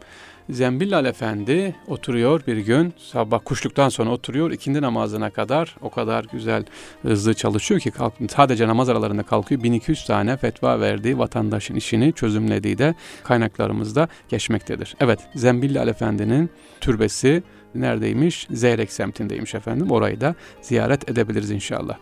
Zembillal 0.51 1.05
Efendi 1.05 1.75
oturuyor 1.87 2.43
bir 2.47 2.57
gün 2.57 2.95
sabah 2.99 3.41
kuşluktan 3.45 3.89
sonra 3.89 4.11
oturuyor 4.11 4.51
ikindi 4.51 4.83
namazına 4.83 5.31
kadar 5.31 5.77
o 5.81 5.91
kadar 5.91 6.25
güzel 6.33 6.65
hızlı 7.03 7.35
çalışıyor 7.35 7.81
ki 7.81 7.91
kalk, 7.91 8.13
sadece 8.31 8.69
namaz 8.69 8.89
aralarında 8.89 9.23
kalkıyor 9.23 9.63
1200 9.63 10.05
tane 10.05 10.37
fetva 10.37 10.81
verdiği 10.81 11.19
vatandaşın 11.19 11.75
işini 11.75 12.13
çözümlediği 12.13 12.79
de 12.79 12.95
kaynaklarımızda 13.25 14.09
geçmektedir. 14.29 14.97
Evet 15.01 15.21
Zembillal 15.35 15.89
Efendi'nin 15.89 16.51
türbesi 16.81 17.43
neredeymiş? 17.75 18.47
Zeyrek 18.51 18.93
semtindeymiş 18.93 19.55
efendim 19.55 19.91
orayı 19.91 20.21
da 20.21 20.35
ziyaret 20.63 21.11
edebiliriz 21.11 21.51
inşallah. 21.51 21.99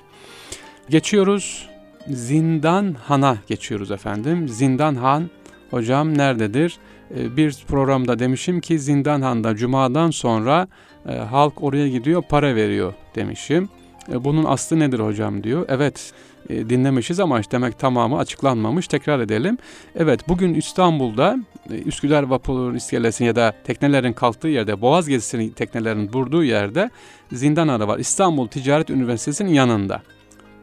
Geçiyoruz 0.89 1.69
Zindan 2.11 2.97
Han'a 3.05 3.37
geçiyoruz 3.47 3.91
efendim. 3.91 4.49
Zindan 4.49 4.95
Han 4.95 5.31
hocam 5.71 6.19
nerededir? 6.19 6.79
Ee, 7.17 7.37
bir 7.37 7.65
programda 7.69 8.19
demişim 8.19 8.61
ki 8.61 8.79
Zindanhan'da 8.79 9.57
Cuma'dan 9.57 10.11
sonra 10.11 10.69
e, 11.09 11.13
halk 11.13 11.63
oraya 11.63 11.89
gidiyor 11.89 12.23
para 12.29 12.55
veriyor 12.55 12.95
demişim. 13.15 13.69
E, 14.13 14.25
bunun 14.25 14.45
aslı 14.45 14.79
nedir 14.79 14.99
hocam 14.99 15.43
diyor. 15.45 15.65
Evet 15.69 16.13
e, 16.49 16.71
dinlemişiz 16.71 17.21
ama 17.21 17.41
demek 17.53 17.79
tamamı 17.79 18.19
açıklanmamış. 18.19 18.89
Tekrar 18.89 19.21
edelim. 19.21 19.59
Evet 19.97 20.29
bugün 20.29 20.55
İstanbul'da 20.55 21.37
e, 21.71 21.75
Üsküdar 21.75 22.23
vapur 22.23 22.75
iskelesinin 22.75 23.27
ya 23.27 23.37
da 23.37 23.55
teknelerin 23.65 24.13
kalktığı 24.13 24.49
yerde 24.49 24.81
Boğaz 24.81 25.09
gezisinin 25.09 25.51
teknelerin 25.51 26.13
durduğu 26.13 26.45
yerde 26.45 26.91
Zindanhan'da 27.33 27.89
var. 27.89 27.99
İstanbul 27.99 28.49
Ticaret 28.49 28.91
Üniversitesi'nin 28.91 29.53
yanında 29.53 30.03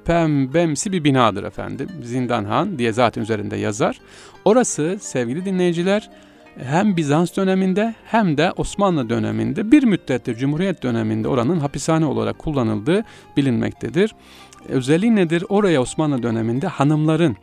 pembemsi 0.05 0.91
bir 0.91 1.03
binadır 1.03 1.43
efendim. 1.43 1.89
Zindanhan 2.03 2.79
diye 2.79 2.93
zaten 2.93 3.21
üzerinde 3.21 3.55
yazar. 3.55 3.99
Orası 4.45 4.97
sevgili 5.01 5.45
dinleyiciler 5.45 6.09
hem 6.63 6.97
Bizans 6.97 7.37
döneminde 7.37 7.95
hem 8.05 8.37
de 8.37 8.51
Osmanlı 8.51 9.09
döneminde 9.09 9.71
bir 9.71 9.83
müddettir 9.83 10.35
Cumhuriyet 10.35 10.83
döneminde 10.83 11.27
oranın 11.27 11.59
hapishane 11.59 12.05
olarak 12.05 12.39
kullanıldığı 12.39 13.03
bilinmektedir. 13.37 14.15
Özelliği 14.69 15.15
nedir? 15.15 15.43
Oraya 15.49 15.81
Osmanlı 15.81 16.23
döneminde 16.23 16.67
hanımların 16.67 17.37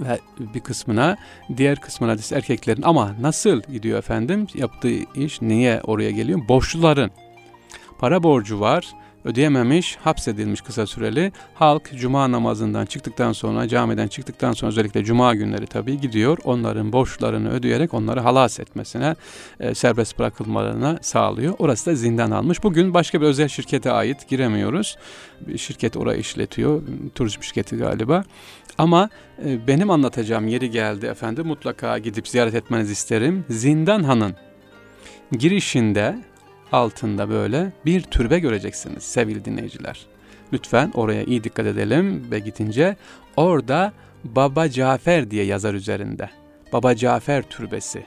ve 0.00 0.18
bir 0.54 0.60
kısmına 0.60 1.16
diğer 1.56 1.80
kısmına 1.80 2.14
ise 2.14 2.36
erkeklerin 2.36 2.82
ama 2.82 3.14
nasıl 3.20 3.62
gidiyor 3.62 3.98
efendim 3.98 4.46
yaptığı 4.54 4.94
iş 5.14 5.42
niye 5.42 5.80
oraya 5.84 6.10
geliyor? 6.10 6.48
Borçluların 6.48 7.10
para 7.98 8.22
borcu 8.22 8.60
var 8.60 8.94
ödeyememiş, 9.24 9.96
hapsedilmiş 9.96 10.60
kısa 10.60 10.86
süreli. 10.86 11.32
Halk 11.54 11.90
cuma 11.96 12.32
namazından 12.32 12.86
çıktıktan 12.86 13.32
sonra, 13.32 13.68
camiden 13.68 14.08
çıktıktan 14.08 14.52
sonra 14.52 14.68
özellikle 14.68 15.04
cuma 15.04 15.34
günleri 15.34 15.66
tabii 15.66 16.00
gidiyor. 16.00 16.38
Onların 16.44 16.92
borçlarını 16.92 17.50
ödeyerek 17.50 17.94
onları 17.94 18.20
halas 18.20 18.60
etmesine, 18.60 19.16
e, 19.60 19.74
serbest 19.74 20.18
bırakılmalarına 20.18 20.98
sağlıyor. 21.02 21.54
Orası 21.58 21.90
da 21.90 21.94
zindan 21.94 22.30
almış. 22.30 22.62
Bugün 22.62 22.94
başka 22.94 23.20
bir 23.20 23.26
özel 23.26 23.48
şirkete 23.48 23.92
ait 23.92 24.28
giremiyoruz. 24.28 24.96
Bir 25.40 25.58
şirket 25.58 25.96
orayı 25.96 26.20
işletiyor. 26.20 26.82
Turizm 27.14 27.42
şirketi 27.42 27.76
galiba. 27.76 28.24
Ama 28.78 29.08
e, 29.46 29.66
benim 29.66 29.90
anlatacağım 29.90 30.48
yeri 30.48 30.70
geldi 30.70 31.06
efendim. 31.06 31.46
Mutlaka 31.46 31.98
gidip 31.98 32.28
ziyaret 32.28 32.54
etmenizi 32.54 32.92
isterim. 32.92 33.44
Zindan 33.50 34.02
Han'ın 34.02 34.34
girişinde 35.32 36.18
altında 36.74 37.30
böyle 37.30 37.72
bir 37.86 38.02
türbe 38.02 38.38
göreceksiniz 38.38 39.02
sevgili 39.02 39.44
dinleyiciler. 39.44 40.06
Lütfen 40.52 40.92
oraya 40.94 41.22
iyi 41.24 41.44
dikkat 41.44 41.66
edelim 41.66 42.30
ve 42.30 42.38
gidince 42.38 42.96
orada 43.36 43.92
Baba 44.24 44.68
Cafer 44.68 45.30
diye 45.30 45.44
yazar 45.44 45.74
üzerinde. 45.74 46.30
Baba 46.72 46.96
Cafer 46.96 47.42
türbesi. 47.42 48.06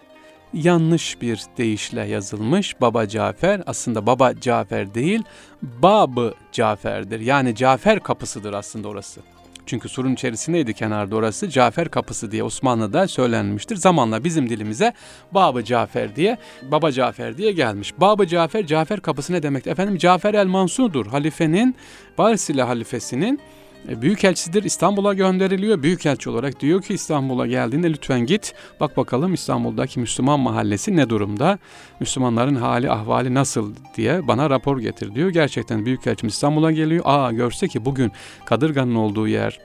Yanlış 0.54 1.22
bir 1.22 1.42
deyişle 1.58 2.02
yazılmış 2.02 2.82
Baba 2.82 3.08
Cafer 3.08 3.64
aslında 3.66 4.06
Baba 4.06 4.40
Cafer 4.40 4.94
değil 4.94 5.24
Babı 5.62 6.34
Cafer'dir. 6.52 7.20
Yani 7.20 7.56
Cafer 7.56 8.00
kapısıdır 8.00 8.54
aslında 8.54 8.88
orası. 8.88 9.22
Çünkü 9.68 9.90
surun 9.90 10.14
içerisindeydi 10.14 10.74
kenarda 10.74 11.16
orası. 11.16 11.50
Cafer 11.50 11.90
Kapısı 11.90 12.32
diye 12.32 12.44
Osmanlı'da 12.44 13.08
söylenmiştir. 13.08 13.76
Zamanla 13.76 14.24
bizim 14.24 14.50
dilimize 14.50 14.94
Babı 15.32 15.64
Cafer 15.64 16.16
diye, 16.16 16.38
Baba 16.62 16.92
Cafer 16.92 17.38
diye 17.38 17.52
gelmiş. 17.52 17.94
Babı 17.98 18.28
Cafer, 18.28 18.68
Cafer 18.68 19.00
Kapısı 19.00 19.34
ne 19.34 19.44
demek? 19.44 19.68
Efendim 19.68 19.98
Cafer 19.98 20.34
el 20.34 20.48
Mansur'dur. 20.48 21.06
Halifenin, 21.06 21.76
Barsile 22.18 22.64
halifesinin 22.64 23.40
Büyükelçisidir 23.86 24.64
İstanbul'a 24.64 25.14
gönderiliyor. 25.14 25.84
Büyükelçi 25.84 26.30
olarak 26.30 26.60
diyor 26.60 26.82
ki 26.82 26.94
İstanbul'a 26.94 27.48
geldiğinde 27.48 27.94
lütfen 27.94 28.20
git 28.20 28.54
bak 28.80 28.98
bakalım 28.98 29.34
İstanbul'daki 29.34 30.00
Müslüman 30.00 30.40
mahallesi 30.40 30.96
ne 30.96 31.10
durumda? 31.10 31.60
Müslümanların 32.00 32.56
hali 32.56 32.92
ahvali 32.92 33.34
nasıl 33.34 33.74
diye 33.96 34.28
bana 34.28 34.50
rapor 34.50 34.80
getir 34.80 35.16
diyor. 35.16 35.30
Gerçekten 35.30 35.86
Büyükelçimiz 35.86 36.34
İstanbul'a 36.34 36.72
geliyor. 36.72 37.04
Aa 37.06 37.32
görse 37.32 37.68
ki 37.68 37.86
bugün 37.86 38.12
Kadırga'nın 38.46 38.96
olduğu 38.96 39.28
yer 39.28 39.60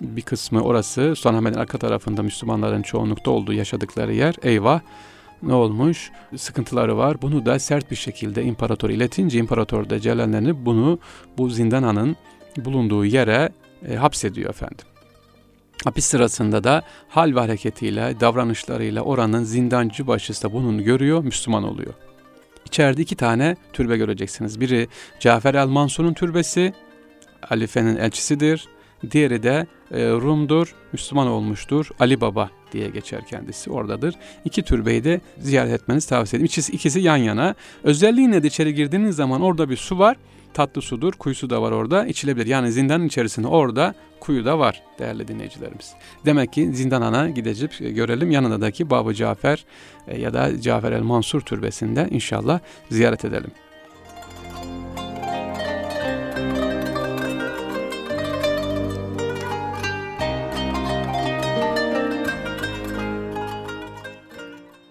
bir 0.00 0.22
kısmı 0.22 0.60
orası 0.60 1.16
Sultanahmet'in 1.16 1.58
arka 1.58 1.78
tarafında 1.78 2.22
Müslümanların 2.22 2.82
çoğunlukta 2.82 3.30
olduğu 3.30 3.52
yaşadıkları 3.52 4.14
yer. 4.14 4.34
Eyvah 4.42 4.80
ne 5.42 5.54
olmuş? 5.54 6.10
Sıkıntıları 6.36 6.96
var. 6.96 7.22
Bunu 7.22 7.46
da 7.46 7.58
sert 7.58 7.90
bir 7.90 7.96
şekilde 7.96 8.44
imparator 8.44 8.90
iletince 8.90 9.38
imparator 9.38 9.90
da 9.90 10.00
Celallerini 10.00 10.66
bunu 10.66 10.98
bu 11.38 11.50
zindananın 11.50 12.16
bulunduğu 12.64 13.04
yere 13.04 13.48
e, 13.88 13.94
hapsediyor 13.94 14.50
efendim. 14.50 14.86
Hapis 15.84 16.04
sırasında 16.04 16.64
da 16.64 16.82
hal 17.08 17.34
ve 17.34 17.40
hareketiyle, 17.40 18.20
davranışlarıyla 18.20 19.02
oranın 19.02 19.44
zindancı 19.44 20.06
başısı 20.06 20.42
da 20.42 20.52
bunu 20.52 20.84
görüyor, 20.84 21.24
Müslüman 21.24 21.64
oluyor. 21.64 21.94
İçeride 22.66 23.02
iki 23.02 23.16
tane 23.16 23.56
türbe 23.72 23.96
göreceksiniz. 23.96 24.60
Biri 24.60 24.88
Cafer 25.20 25.54
el-Mansur'un 25.54 26.14
türbesi, 26.14 26.72
Alife'nin 27.50 27.96
elçisidir. 27.96 28.68
Diğeri 29.10 29.42
de 29.42 29.66
e, 29.90 30.10
Rum'dur, 30.10 30.74
Müslüman 30.92 31.26
olmuştur. 31.26 31.90
Ali 32.00 32.20
Baba 32.20 32.50
diye 32.72 32.88
geçer 32.88 33.20
kendisi 33.30 33.70
oradadır. 33.70 34.14
İki 34.44 34.62
türbeyi 34.62 35.04
de 35.04 35.20
ziyaret 35.38 35.72
etmenizi 35.72 36.08
tavsiye 36.08 36.38
ederim. 36.38 36.46
İkisi, 36.46 36.72
ikisi 36.72 37.00
yan 37.00 37.16
yana. 37.16 37.54
Özelliği 37.84 38.30
nedir? 38.30 38.48
İçeri 38.48 38.74
girdiğiniz 38.74 39.16
zaman 39.16 39.42
orada 39.42 39.70
bir 39.70 39.76
su 39.76 39.98
var 39.98 40.16
tatlı 40.54 40.82
sudur. 40.82 41.12
Kuyusu 41.12 41.50
da 41.50 41.62
var 41.62 41.72
orada. 41.72 42.06
içilebilir. 42.06 42.46
Yani 42.46 42.72
zindanın 42.72 43.06
içerisinde 43.06 43.46
orada 43.46 43.94
kuyu 44.20 44.44
da 44.44 44.58
var 44.58 44.82
değerli 44.98 45.28
dinleyicilerimiz. 45.28 45.94
Demek 46.26 46.52
ki 46.52 46.72
zindan 46.72 47.02
ana 47.02 47.30
gidecek 47.30 47.80
e, 47.80 47.90
görelim. 47.90 48.30
Yanındaki 48.30 48.90
Babı 48.90 49.14
Cafer 49.14 49.64
e, 50.06 50.20
ya 50.20 50.34
da 50.34 50.60
Cafer 50.60 50.92
el 50.92 51.02
Mansur 51.02 51.40
türbesinde 51.40 52.08
inşallah 52.10 52.60
ziyaret 52.90 53.24
edelim. 53.24 53.50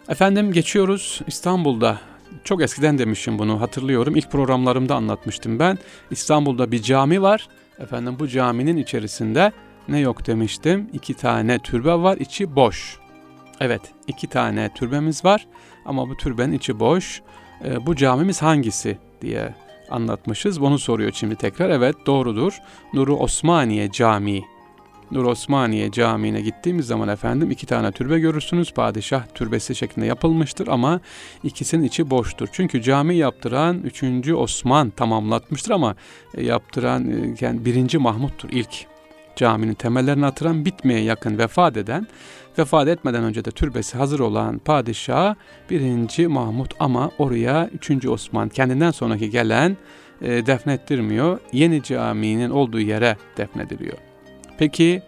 Efendim 0.10 0.52
geçiyoruz 0.52 1.22
İstanbul'da 1.28 2.00
çok 2.48 2.62
eskiden 2.62 2.98
demişim 2.98 3.40
bunu 3.40 3.62
hatırlıyorum. 3.62 4.16
İlk 4.16 4.32
programlarımda 4.32 4.96
anlatmıştım 4.96 5.60
ben. 5.60 5.78
İstanbul'da 6.12 6.72
bir 6.72 6.82
cami 6.82 7.22
var. 7.22 7.48
Efendim 7.80 8.16
bu 8.20 8.28
caminin 8.28 8.78
içerisinde 8.78 9.52
ne 9.88 10.00
yok 10.00 10.28
demiştim. 10.28 10.90
İki 10.94 11.14
tane 11.14 11.60
türbe 11.60 11.94
var 11.94 12.18
içi 12.18 12.56
boş. 12.56 13.00
Evet 13.60 13.82
iki 14.08 14.28
tane 14.28 14.70
türbemiz 14.74 15.26
var 15.26 15.48
ama 15.86 16.10
bu 16.10 16.18
türbenin 16.18 16.54
içi 16.54 16.80
boş. 16.80 17.22
E, 17.66 17.86
bu 17.86 17.96
camimiz 17.96 18.42
hangisi 18.42 18.98
diye 19.22 19.54
anlatmışız. 19.90 20.62
Bunu 20.62 20.80
soruyor 20.80 21.12
şimdi 21.14 21.36
tekrar. 21.36 21.70
Evet 21.70 21.96
doğrudur. 22.06 22.60
Nuru 22.94 23.16
Osmaniye 23.16 23.92
Camii 23.92 24.46
Nur 25.12 25.26
Osmaniye 25.26 25.92
Camii'ne 25.92 26.42
gittiğimiz 26.42 26.88
zaman 26.88 27.10
efendim 27.10 27.52
iki 27.52 27.66
tane 27.66 27.92
türbe 27.92 28.20
görürsünüz. 28.20 28.74
Padişah 28.74 29.24
türbesi 29.34 29.76
şeklinde 29.76 30.06
yapılmıştır 30.06 30.68
ama 30.68 31.00
ikisinin 31.44 31.84
içi 31.84 32.10
boştur. 32.10 32.48
Çünkü 32.52 32.82
cami 32.82 33.16
yaptıran 33.16 33.82
3. 33.84 34.04
Osman 34.32 34.90
tamamlatmıştır 34.90 35.72
ama 35.72 35.96
e, 36.34 36.46
yaptıran 36.46 37.12
e, 37.12 37.36
yani 37.42 37.66
1. 37.66 37.98
Mahmut'tur 37.98 38.50
ilk. 38.52 38.86
Caminin 39.36 39.74
temellerini 39.74 40.26
atıran 40.26 40.66
bitmeye 40.66 41.00
yakın 41.00 41.38
vefat 41.38 41.78
eden 41.78 42.08
vefat 42.60 42.88
etmeden 42.88 43.24
önce 43.24 43.46
de 43.46 43.52
türbesi 43.52 43.98
hazır 43.98 44.20
olan 44.20 44.60
padişah 44.60 45.36
1. 45.70 46.28
Mahmut 46.28 46.74
ama 46.80 47.12
oraya 47.18 47.70
3. 47.90 48.06
Osman 48.06 48.50
kendinden 48.50 48.92
sonraki 48.92 49.30
gelen 49.30 49.78
e, 50.22 50.46
defnettirmiyor. 50.46 51.40
Yeni 51.54 51.84
caminin 51.84 52.50
olduğu 52.50 52.80
yere 52.80 53.18
defnediliyor. 53.38 54.07
Peki 54.58 55.02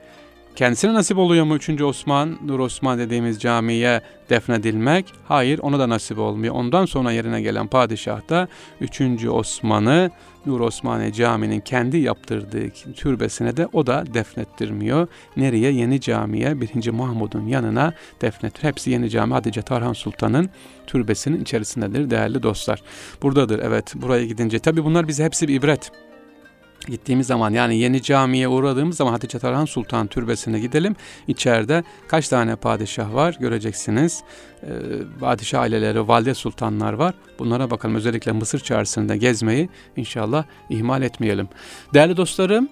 kendisine 0.55 0.93
nasip 0.93 1.17
oluyor 1.17 1.45
mu 1.45 1.55
3. 1.55 1.81
Osman, 1.81 2.37
Nur 2.45 2.59
Osman 2.59 2.99
dediğimiz 2.99 3.39
camiye 3.39 4.01
defnedilmek? 4.29 5.05
Hayır 5.27 5.59
ona 5.59 5.79
da 5.79 5.89
nasip 5.89 6.19
olmuyor. 6.19 6.55
Ondan 6.55 6.85
sonra 6.85 7.11
yerine 7.11 7.41
gelen 7.41 7.67
padişah 7.67 8.29
da 8.29 8.47
3. 8.81 9.01
Osman'ı 9.25 10.11
Nur 10.45 10.59
Osmaniye 10.59 11.13
Camii'nin 11.13 11.59
kendi 11.59 11.97
yaptırdığı 11.97 12.69
türbesine 12.95 13.57
de 13.57 13.67
o 13.73 13.87
da 13.87 14.03
defnettirmiyor. 14.13 15.07
Nereye? 15.37 15.71
Yeni 15.71 16.01
camiye 16.01 16.61
1. 16.61 16.89
Mahmud'un 16.89 17.47
yanına 17.47 17.93
defnettir. 18.21 18.63
Hepsi 18.63 18.91
Yeni 18.91 19.09
Cami 19.09 19.33
Hatice 19.33 19.61
Tarhan 19.61 19.93
Sultan'ın 19.93 20.49
türbesinin 20.87 21.41
içerisindedir 21.41 22.09
değerli 22.09 22.43
dostlar. 22.43 22.83
Buradadır 23.21 23.59
evet 23.59 23.93
buraya 23.95 24.25
gidince. 24.25 24.59
Tabi 24.59 24.83
bunlar 24.83 25.07
bize 25.07 25.23
hepsi 25.23 25.47
bir 25.47 25.53
ibret 25.53 25.91
gittiğimiz 26.87 27.27
zaman 27.27 27.53
yani 27.53 27.77
yeni 27.77 28.01
camiye 28.01 28.47
uğradığımız 28.47 28.97
zaman 28.97 29.11
Hatice 29.11 29.39
Tarhan 29.39 29.65
Sultan 29.65 30.07
Türbesi'ne 30.07 30.59
gidelim. 30.59 30.95
İçeride 31.27 31.83
kaç 32.07 32.27
tane 32.27 32.55
padişah 32.55 33.13
var 33.13 33.37
göreceksiniz. 33.39 34.23
Ee, 34.63 34.67
padişah 35.19 35.61
aileleri, 35.61 36.07
valide 36.07 36.33
sultanlar 36.33 36.93
var. 36.93 37.13
Bunlara 37.39 37.71
bakalım 37.71 37.95
özellikle 37.95 38.31
Mısır 38.31 38.59
çarşısında 38.59 39.15
gezmeyi 39.15 39.69
inşallah 39.95 40.43
ihmal 40.69 41.01
etmeyelim. 41.01 41.47
Değerli 41.93 42.17
dostlarım 42.17 42.69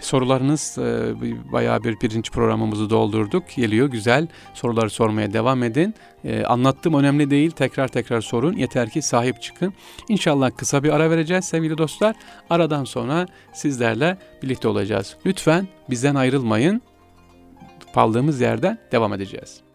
sorularınız 0.00 0.78
e, 0.78 1.14
bayağı 1.52 1.84
bir 1.84 2.00
birinci 2.00 2.30
programımızı 2.30 2.90
doldurduk. 2.90 3.44
Geliyor 3.56 3.88
güzel 3.88 4.26
soruları 4.54 4.90
sormaya 4.90 5.32
devam 5.32 5.62
edin. 5.62 5.94
E, 6.24 6.44
anlattığım 6.44 6.94
önemli 6.94 7.30
değil 7.30 7.50
tekrar 7.50 7.88
tekrar 7.88 8.20
sorun 8.20 8.52
yeter 8.52 8.90
ki 8.90 9.02
sahip 9.02 9.42
çıkın. 9.42 9.74
İnşallah 10.08 10.50
kısa 10.56 10.82
bir 10.82 10.90
ara 10.90 11.10
vereceğiz 11.10 11.44
sevgili 11.44 11.78
dostlar. 11.78 12.16
Aradan 12.50 12.84
sonra 12.84 13.26
sizlerle 13.52 14.18
birlikte 14.42 14.68
olacağız. 14.68 15.16
Lütfen 15.26 15.68
bizden 15.90 16.14
ayrılmayın. 16.14 16.82
Kaldığımız 17.94 18.40
yerden 18.40 18.78
devam 18.92 19.12
edeceğiz. 19.12 19.67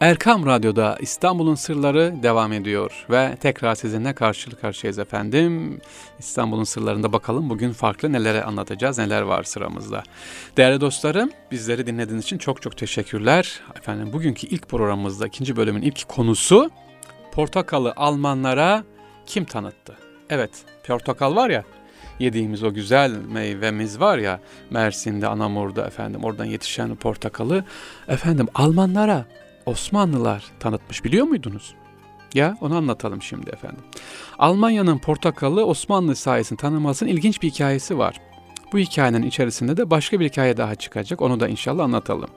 Erkam 0.00 0.46
Radyo'da 0.46 0.96
İstanbul'un 1.00 1.54
sırları 1.54 2.14
devam 2.22 2.52
ediyor 2.52 3.06
ve 3.10 3.36
tekrar 3.40 3.74
sizinle 3.74 4.12
karşılık 4.12 4.60
karşıyayız 4.60 4.98
efendim. 4.98 5.80
İstanbul'un 6.18 6.64
sırlarında 6.64 7.12
bakalım 7.12 7.50
bugün 7.50 7.72
farklı 7.72 8.12
nelere 8.12 8.42
anlatacağız, 8.42 8.98
neler 8.98 9.22
var 9.22 9.42
sıramızda. 9.42 10.02
Değerli 10.56 10.80
dostlarım, 10.80 11.30
bizleri 11.50 11.86
dinlediğiniz 11.86 12.24
için 12.24 12.38
çok 12.38 12.62
çok 12.62 12.76
teşekkürler. 12.76 13.60
Efendim 13.76 14.12
bugünkü 14.12 14.46
ilk 14.46 14.68
programımızda 14.68 15.26
ikinci 15.26 15.56
bölümün 15.56 15.82
ilk 15.82 16.08
konusu 16.08 16.70
portakalı 17.32 17.92
Almanlara 17.96 18.84
kim 19.26 19.44
tanıttı? 19.44 19.96
Evet, 20.30 20.50
portakal 20.86 21.36
var 21.36 21.50
ya, 21.50 21.64
yediğimiz 22.18 22.62
o 22.62 22.74
güzel 22.74 23.10
meyvemiz 23.32 24.00
var 24.00 24.18
ya 24.18 24.40
Mersin'de, 24.70 25.28
Anamur'da 25.28 25.86
efendim 25.86 26.24
oradan 26.24 26.44
yetişen 26.44 26.96
portakalı 26.96 27.64
efendim 28.08 28.48
Almanlara 28.54 29.24
Osmanlılar 29.66 30.44
tanıtmış 30.60 31.04
biliyor 31.04 31.26
muydunuz? 31.26 31.74
Ya 32.34 32.56
onu 32.60 32.76
anlatalım 32.76 33.22
şimdi 33.22 33.50
efendim. 33.50 33.82
Almanya'nın 34.38 34.98
portakalı 34.98 35.66
Osmanlı 35.66 36.16
sayesinde 36.16 36.60
tanınmasının 36.60 37.10
ilginç 37.10 37.42
bir 37.42 37.50
hikayesi 37.50 37.98
var. 37.98 38.20
Bu 38.72 38.78
hikayenin 38.78 39.22
içerisinde 39.22 39.76
de 39.76 39.90
başka 39.90 40.20
bir 40.20 40.28
hikaye 40.28 40.56
daha 40.56 40.74
çıkacak. 40.74 41.22
Onu 41.22 41.40
da 41.40 41.48
inşallah 41.48 41.84
anlatalım. 41.84 42.30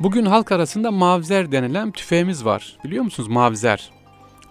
Bugün 0.00 0.26
halk 0.26 0.52
arasında 0.52 0.90
mavzer 0.90 1.52
denilen 1.52 1.92
tüfeğimiz 1.92 2.44
var. 2.44 2.78
Biliyor 2.84 3.04
musunuz 3.04 3.28
mavzer? 3.28 3.90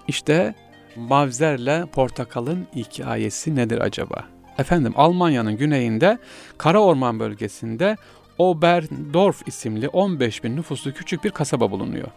İşte 0.07 0.55
mavzerle 0.95 1.85
portakalın 1.85 2.67
hikayesi 2.75 3.55
nedir 3.55 3.79
acaba? 3.81 4.23
Efendim 4.57 4.93
Almanya'nın 4.95 5.57
güneyinde 5.57 6.17
Kara 6.57 6.79
Orman 6.79 7.19
bölgesinde 7.19 7.97
Oberndorf 8.37 9.47
isimli 9.47 9.89
15 9.89 10.43
bin 10.43 10.55
nüfuslu 10.55 10.93
küçük 10.93 11.23
bir 11.23 11.31
kasaba 11.31 11.71
bulunuyor. 11.71 12.07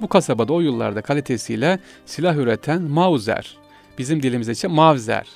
Bu 0.00 0.08
kasabada 0.08 0.52
o 0.52 0.60
yıllarda 0.60 1.02
kalitesiyle 1.02 1.78
silah 2.06 2.36
üreten 2.36 2.82
Mauser, 2.82 3.58
bizim 3.98 4.22
dilimizde 4.22 4.52
ise 4.52 4.68
Mavzer 4.68 5.26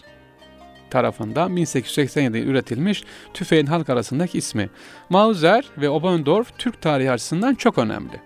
tarafından 0.91 1.57
1887'de 1.57 2.43
üretilmiş 2.43 3.05
tüfeğin 3.35 3.67
halk 3.67 3.91
arasındaki 3.91 4.38
ismi. 4.38 4.71
Mauser 5.11 5.64
ve 5.79 5.88
Oberndorf 5.88 6.59
Türk 6.59 6.83
tarihi 6.83 7.11
açısından 7.11 7.55
çok 7.55 7.79
önemli. 7.79 8.21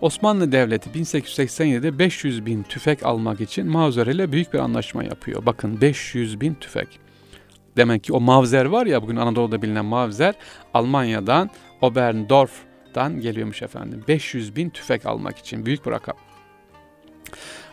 Osmanlı 0.00 0.52
Devleti 0.52 0.90
1887'de 0.90 1.98
500 1.98 2.46
bin 2.46 2.62
tüfek 2.62 3.06
almak 3.06 3.40
için 3.40 3.66
Mauser 3.66 4.06
ile 4.06 4.32
büyük 4.32 4.52
bir 4.52 4.58
anlaşma 4.58 5.04
yapıyor. 5.04 5.46
Bakın 5.46 5.80
500 5.80 6.40
bin 6.40 6.54
tüfek. 6.54 7.03
Demek 7.76 8.04
ki 8.04 8.12
o 8.12 8.20
Mavzer 8.20 8.64
var 8.64 8.86
ya 8.86 9.02
bugün 9.02 9.16
Anadolu'da 9.16 9.62
bilinen 9.62 9.84
Mavzer 9.84 10.34
Almanya'dan 10.74 11.50
Oberndorf'tan 11.80 13.20
geliyormuş 13.20 13.62
efendim. 13.62 14.04
500 14.08 14.56
bin 14.56 14.70
tüfek 14.70 15.06
almak 15.06 15.38
için 15.38 15.66
büyük 15.66 15.86
bir 15.86 15.90
rakam. 15.90 16.16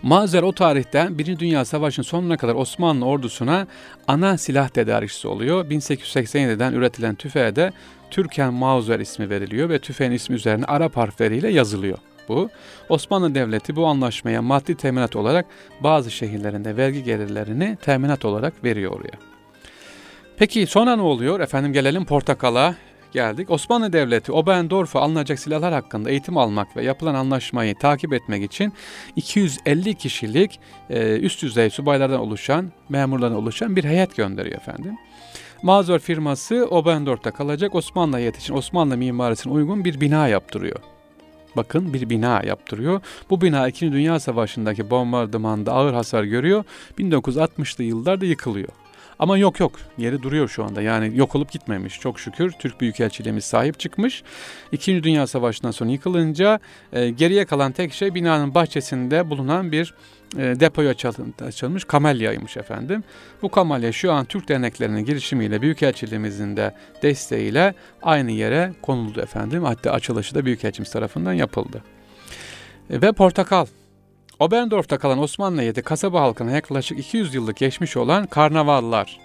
Mazer 0.04 0.44
o 0.44 0.52
tarihten 0.52 1.18
Birinci 1.18 1.40
Dünya 1.40 1.66
Savaşı'nın 1.66 2.06
sonuna 2.06 2.38
kadar 2.38 2.56
Osmanlı 2.56 3.06
ordusuna 3.06 3.68
ana 4.08 4.38
silah 4.38 4.70
tedarikçisi 4.70 5.28
oluyor. 5.28 5.66
1887'den 5.66 6.74
üretilen 6.74 7.16
tüfeğe 7.16 7.56
de 7.56 7.72
Türken 8.12 8.54
Mauser 8.54 9.00
ismi 9.00 9.30
veriliyor 9.30 9.70
ve 9.70 9.80
tüfeğin 9.80 10.12
ismi 10.12 10.36
üzerine 10.36 10.66
Arap 10.66 10.98
harfleriyle 10.98 11.50
yazılıyor 11.50 11.98
bu. 12.30 12.50
Osmanlı 12.90 13.36
Devleti 13.36 13.76
bu 13.76 13.86
anlaşmaya 13.86 14.42
maddi 14.42 14.76
teminat 14.76 15.16
olarak 15.16 15.46
bazı 15.80 16.12
şehirlerinde 16.12 16.78
vergi 16.78 17.04
gelirlerini 17.04 17.78
teminat 17.82 18.26
olarak 18.26 18.64
veriyor 18.64 18.92
oraya. 18.92 19.31
Peki 20.41 20.67
sonra 20.67 20.95
ne 20.95 21.01
oluyor? 21.01 21.39
Efendim 21.39 21.73
gelelim 21.73 22.06
portakala 22.06 22.75
geldik. 23.12 23.51
Osmanlı 23.51 23.93
Devleti 23.93 24.32
Oberndorf'a 24.32 24.99
alınacak 24.99 25.39
silahlar 25.39 25.73
hakkında 25.73 26.10
eğitim 26.10 26.38
almak 26.38 26.77
ve 26.77 26.84
yapılan 26.84 27.15
anlaşmayı 27.15 27.75
takip 27.75 28.13
etmek 28.13 28.43
için 28.43 28.73
250 29.15 29.95
kişilik 29.95 30.60
e, 30.89 31.19
üst 31.19 31.41
düzey 31.41 31.69
subaylardan 31.69 32.19
oluşan, 32.19 32.71
memurlardan 32.89 33.38
oluşan 33.38 33.75
bir 33.75 33.84
heyet 33.84 34.15
gönderiyor 34.15 34.58
efendim. 34.58 34.97
Mazur 35.63 35.99
firması 35.99 36.67
Oberndorf'ta 36.71 37.32
kalacak 37.32 37.75
Osmanlı 37.75 38.17
heyeti 38.17 38.39
için 38.39 38.54
Osmanlı 38.54 38.97
mimarisine 38.97 39.54
uygun 39.54 39.86
bir 39.86 40.01
bina 40.01 40.27
yaptırıyor. 40.27 40.80
Bakın 41.56 41.93
bir 41.93 42.10
bina 42.10 42.41
yaptırıyor. 42.43 43.01
Bu 43.30 43.41
bina 43.41 43.67
2. 43.67 43.91
Dünya 43.91 44.19
Savaşı'ndaki 44.19 44.89
bombardımanda 44.89 45.73
ağır 45.73 45.93
hasar 45.93 46.23
görüyor. 46.23 46.63
1960'lı 46.99 47.84
yıllarda 47.84 48.25
yıkılıyor. 48.25 48.81
Ama 49.21 49.38
yok 49.38 49.60
yok 49.60 49.71
yeri 49.97 50.21
duruyor 50.23 50.47
şu 50.47 50.63
anda 50.63 50.81
yani 50.81 51.17
yok 51.17 51.36
olup 51.36 51.51
gitmemiş 51.51 51.99
çok 51.99 52.19
şükür 52.19 52.51
Türk 52.51 52.81
Büyükelçiliğimiz 52.81 53.45
sahip 53.45 53.79
çıkmış. 53.79 54.23
İkinci 54.71 55.03
Dünya 55.03 55.27
Savaşı'ndan 55.27 55.71
sonra 55.71 55.91
yıkılınca 55.91 56.60
e, 56.93 57.10
geriye 57.10 57.45
kalan 57.45 57.71
tek 57.71 57.93
şey 57.93 58.15
binanın 58.15 58.55
bahçesinde 58.55 59.29
bulunan 59.29 59.71
bir 59.71 59.93
e, 60.38 60.60
depoya 60.60 60.93
açılmış 61.45 61.84
kamelyaymış 61.84 62.57
efendim. 62.57 63.03
Bu 63.41 63.51
kamelya 63.51 63.91
şu 63.91 64.12
an 64.12 64.25
Türk 64.25 64.49
derneklerinin 64.49 65.05
girişimiyle 65.05 65.62
Büyükelçiliğimizin 65.62 66.57
de 66.57 66.75
desteğiyle 67.03 67.73
aynı 68.01 68.31
yere 68.31 68.73
konuldu 68.81 69.21
efendim. 69.21 69.63
Hatta 69.63 69.91
açılışı 69.91 70.36
da 70.36 70.45
Büyükelçimiz 70.45 70.91
tarafından 70.91 71.34
yapıldı. 71.34 71.84
E, 72.89 73.01
ve 73.01 73.12
portakal 73.12 73.65
Oberndorf'ta 74.41 74.97
kalan 74.97 75.19
Osmanlı 75.19 75.62
heyeti 75.62 75.82
kasaba 75.82 76.21
halkına 76.21 76.51
yaklaşık 76.51 76.99
200 76.99 77.36
yıllık 77.36 77.58
geçmiş 77.58 77.97
olan 77.97 78.27
karnavallar. 78.27 79.19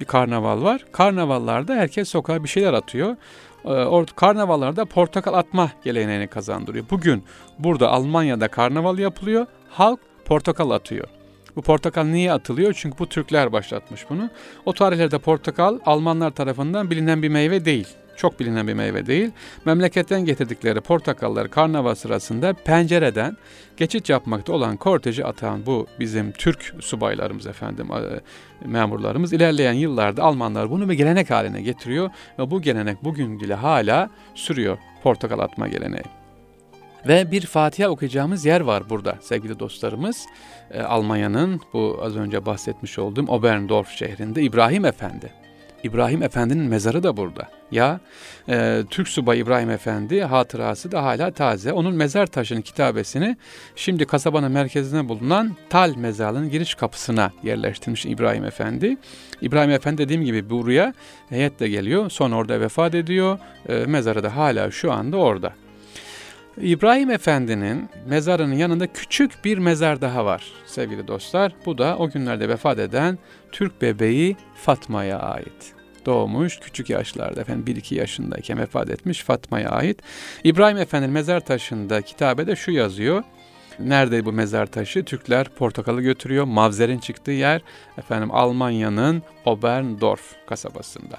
Bir 0.00 0.04
karnaval 0.04 0.62
var. 0.62 0.84
Karnavallarda 0.92 1.74
herkes 1.74 2.08
sokağa 2.08 2.44
bir 2.44 2.48
şeyler 2.48 2.72
atıyor. 2.72 3.16
Ee, 3.64 4.06
karnavallarda 4.16 4.84
portakal 4.84 5.34
atma 5.34 5.70
geleneğini 5.84 6.26
kazandırıyor. 6.26 6.84
Bugün 6.90 7.24
burada 7.58 7.90
Almanya'da 7.90 8.48
karnaval 8.48 8.98
yapılıyor. 8.98 9.46
Halk 9.68 10.00
portakal 10.24 10.70
atıyor. 10.70 11.08
Bu 11.56 11.62
portakal 11.62 12.04
niye 12.04 12.32
atılıyor? 12.32 12.74
Çünkü 12.76 12.98
bu 12.98 13.08
Türkler 13.08 13.52
başlatmış 13.52 14.10
bunu. 14.10 14.30
O 14.66 14.72
tarihlerde 14.72 15.18
portakal 15.18 15.78
Almanlar 15.86 16.30
tarafından 16.30 16.90
bilinen 16.90 17.22
bir 17.22 17.28
meyve 17.28 17.64
değil 17.64 17.88
çok 18.16 18.40
bilinen 18.40 18.68
bir 18.68 18.74
meyve 18.74 19.06
değil. 19.06 19.30
Memleketten 19.64 20.24
getirdikleri 20.24 20.80
portakalları 20.80 21.50
karnaval 21.50 21.94
sırasında 21.94 22.52
pencereden 22.52 23.36
geçit 23.76 24.08
yapmakta 24.08 24.52
olan 24.52 24.76
korteji 24.76 25.24
atan 25.24 25.66
bu 25.66 25.86
bizim 26.00 26.32
Türk 26.32 26.74
subaylarımız 26.80 27.46
efendim, 27.46 27.88
memurlarımız 28.64 29.32
ilerleyen 29.32 29.72
yıllarda 29.72 30.22
Almanlar 30.22 30.70
bunu 30.70 30.88
bir 30.88 30.94
gelenek 30.94 31.30
haline 31.30 31.62
getiriyor 31.62 32.10
ve 32.38 32.50
bu 32.50 32.62
gelenek 32.62 33.04
bugün 33.04 33.40
bile 33.40 33.54
hala 33.54 34.10
sürüyor 34.34 34.78
portakal 35.02 35.38
atma 35.38 35.68
geleneği. 35.68 36.04
Ve 37.08 37.30
bir 37.30 37.46
Fatiha 37.46 37.88
okuyacağımız 37.88 38.44
yer 38.44 38.60
var 38.60 38.90
burada 38.90 39.18
sevgili 39.20 39.58
dostlarımız. 39.58 40.26
Ee, 40.70 40.80
Almanya'nın 40.82 41.60
bu 41.72 42.00
az 42.02 42.16
önce 42.16 42.46
bahsetmiş 42.46 42.98
olduğum 42.98 43.26
Oberndorf 43.26 43.88
şehrinde 43.88 44.42
İbrahim 44.42 44.84
Efendi 44.84 45.43
İbrahim 45.84 46.22
Efendi'nin 46.22 46.64
mezarı 46.64 47.02
da 47.02 47.16
burada. 47.16 47.48
Ya 47.70 48.00
e, 48.48 48.82
Türk 48.90 49.08
Subay 49.08 49.40
İbrahim 49.40 49.70
Efendi 49.70 50.22
hatırası 50.22 50.92
da 50.92 51.02
hala 51.02 51.30
taze. 51.30 51.72
Onun 51.72 51.94
mezar 51.94 52.26
taşının 52.26 52.60
kitabesini 52.60 53.36
şimdi 53.76 54.04
kasabanın 54.04 54.52
merkezine 54.52 55.08
bulunan 55.08 55.56
Tal 55.70 55.96
mezarlığının 55.96 56.50
giriş 56.50 56.74
kapısına 56.74 57.32
yerleştirmiş 57.42 58.06
İbrahim 58.06 58.44
Efendi. 58.44 58.96
İbrahim 59.40 59.70
Efendi 59.70 59.98
dediğim 59.98 60.24
gibi 60.24 60.50
buraya 60.50 60.94
heyetle 61.28 61.68
geliyor. 61.68 62.10
Sonra 62.10 62.36
orada 62.36 62.60
vefat 62.60 62.94
ediyor. 62.94 63.38
E, 63.68 63.74
mezarı 63.74 64.22
da 64.22 64.36
hala 64.36 64.70
şu 64.70 64.92
anda 64.92 65.16
orada. 65.16 65.52
İbrahim 66.62 67.10
Efendi'nin 67.10 67.88
mezarının 68.06 68.54
yanında 68.54 68.86
küçük 68.86 69.44
bir 69.44 69.58
mezar 69.58 70.00
daha 70.00 70.24
var 70.24 70.52
sevgili 70.66 71.08
dostlar. 71.08 71.52
Bu 71.66 71.78
da 71.78 71.98
o 71.98 72.10
günlerde 72.10 72.48
vefat 72.48 72.78
eden 72.78 73.18
Türk 73.52 73.82
bebeği 73.82 74.36
Fatma'ya 74.54 75.18
ait 75.18 75.74
doğmuş 76.06 76.60
küçük 76.60 76.90
yaşlarda 76.90 77.40
efendim 77.40 77.74
1-2 77.76 77.94
yaşındayken 77.94 78.58
vefat 78.58 78.90
etmiş 78.90 79.22
Fatma'ya 79.22 79.70
ait. 79.70 80.02
İbrahim 80.44 80.76
Efendi'nin 80.76 81.12
mezar 81.12 81.40
taşında 81.40 82.02
kitabede 82.02 82.56
şu 82.56 82.70
yazıyor. 82.70 83.22
Nerede 83.78 84.24
bu 84.24 84.32
mezar 84.32 84.66
taşı? 84.66 85.04
Türkler 85.04 85.48
portakalı 85.48 86.02
götürüyor. 86.02 86.44
Mavzer'in 86.44 86.98
çıktığı 86.98 87.30
yer 87.30 87.62
efendim 87.98 88.30
Almanya'nın 88.30 89.22
Oberndorf 89.44 90.34
kasabasında. 90.46 91.18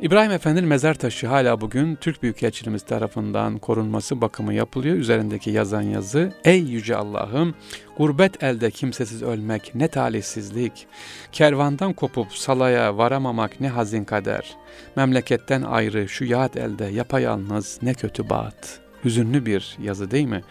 İbrahim 0.00 0.32
Efendi'nin 0.32 0.68
mezar 0.68 0.94
taşı 0.94 1.26
hala 1.26 1.60
bugün 1.60 1.94
Türk 1.94 2.22
Büyükelçiliğimiz 2.22 2.82
tarafından 2.82 3.58
korunması, 3.58 4.20
bakımı 4.20 4.54
yapılıyor. 4.54 4.96
Üzerindeki 4.96 5.50
yazan 5.50 5.82
yazı, 5.82 6.32
Ey 6.44 6.60
Yüce 6.60 6.96
Allah'ım, 6.96 7.54
gurbet 7.96 8.42
elde 8.42 8.70
kimsesiz 8.70 9.22
ölmek 9.22 9.74
ne 9.74 9.88
talihsizlik, 9.88 10.86
kervandan 11.32 11.92
kopup 11.92 12.32
salaya 12.32 12.96
varamamak 12.96 13.60
ne 13.60 13.68
hazin 13.68 14.04
kader, 14.04 14.56
memleketten 14.96 15.62
ayrı 15.62 16.08
şu 16.08 16.24
yad 16.24 16.54
elde 16.54 16.84
yapayalnız 16.84 17.78
ne 17.82 17.94
kötü 17.94 18.30
baht.'' 18.30 18.87
Hüzünlü 19.08 19.46
bir 19.46 19.76
yazı 19.82 20.10
değil 20.10 20.26
mi? 20.26 20.42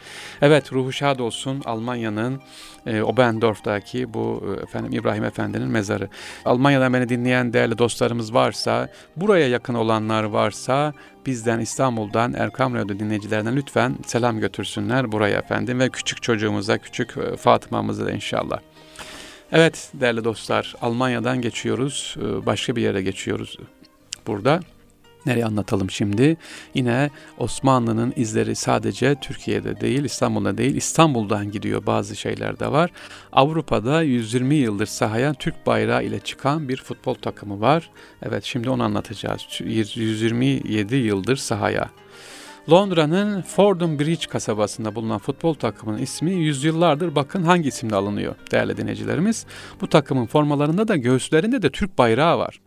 Evet 0.42 0.74
ruhu 0.74 0.92
şad 0.92 1.20
olsun 1.20 1.62
Almanya'nın 1.66 2.42
e, 2.86 3.02
Oberndorf'taki 3.02 4.14
bu 4.14 4.44
e, 4.60 4.64
efendim 4.64 4.94
İbrahim 4.94 5.24
Efendi'nin 5.24 5.68
mezarı. 5.68 6.10
Almanya'dan 6.46 6.94
beni 6.94 7.10
dinleyen 7.10 7.54
değerli 7.54 7.78
dostlarımız 7.78 8.34
varsa, 8.34 8.90
buraya 9.16 9.48
yakın 9.48 9.74
olanlar 9.74 10.24
varsa 10.24 10.94
bizden 11.26 11.60
İstanbul'dan 11.60 12.34
Erkam 12.34 12.76
Radyo 12.76 13.00
dinleyicilerine 13.00 13.56
lütfen 13.56 13.96
selam 14.06 14.40
götürsünler 14.40 15.12
buraya 15.12 15.38
efendim 15.38 15.80
ve 15.80 15.90
küçük 15.90 16.22
çocuğumuza, 16.22 16.78
küçük 16.78 17.18
e, 17.18 17.38
Fatıma'mıza 17.38 18.06
da 18.06 18.12
inşallah. 18.12 18.60
Evet 19.52 19.92
değerli 19.94 20.24
dostlar 20.24 20.76
Almanya'dan 20.82 21.42
geçiyoruz, 21.42 22.16
e, 22.20 22.46
başka 22.46 22.76
bir 22.76 22.82
yere 22.82 23.02
geçiyoruz 23.02 23.58
burada. 24.28 24.60
Nereye 25.28 25.46
anlatalım 25.46 25.90
şimdi? 25.90 26.38
Yine 26.74 27.10
Osmanlı'nın 27.38 28.14
izleri 28.16 28.56
sadece 28.56 29.16
Türkiye'de 29.16 29.82
değil, 29.82 30.04
İstanbul'da 30.04 30.58
değil, 30.58 30.76
İstanbul'dan 30.76 31.52
gidiyor 31.52 31.86
bazı 31.86 32.16
şeyler 32.16 32.60
de 32.60 32.72
var. 32.72 32.92
Avrupa'da 33.32 34.02
120 34.02 34.56
yıldır 34.56 34.86
sahaya 34.86 35.34
Türk 35.34 35.66
bayrağı 35.66 36.04
ile 36.04 36.20
çıkan 36.20 36.70
bir 36.70 36.78
futbol 36.78 37.14
takımı 37.14 37.62
var. 37.62 37.90
Evet 38.22 38.44
şimdi 38.44 38.70
onu 38.70 38.84
anlatacağız. 38.84 39.42
127 39.60 40.96
yıldır 40.96 41.36
sahaya. 41.36 41.90
Londra'nın 42.72 43.42
Fordham 43.42 44.00
Bridge 44.00 44.28
kasabasında 44.30 44.96
bulunan 44.96 45.20
futbol 45.20 45.54
takımının 45.54 45.98
ismi 45.98 46.32
yüzyıllardır 46.32 47.16
bakın 47.16 47.44
hangi 47.44 47.68
isimle 47.68 47.96
alınıyor 47.96 48.36
değerli 48.52 48.78
dinleyicilerimiz. 48.78 49.46
Bu 49.82 49.88
takımın 49.88 50.26
formalarında 50.26 50.88
da 50.88 50.96
göğüslerinde 50.96 51.62
de 51.62 51.70
Türk 51.70 51.98
bayrağı 51.98 52.38
var. 52.38 52.60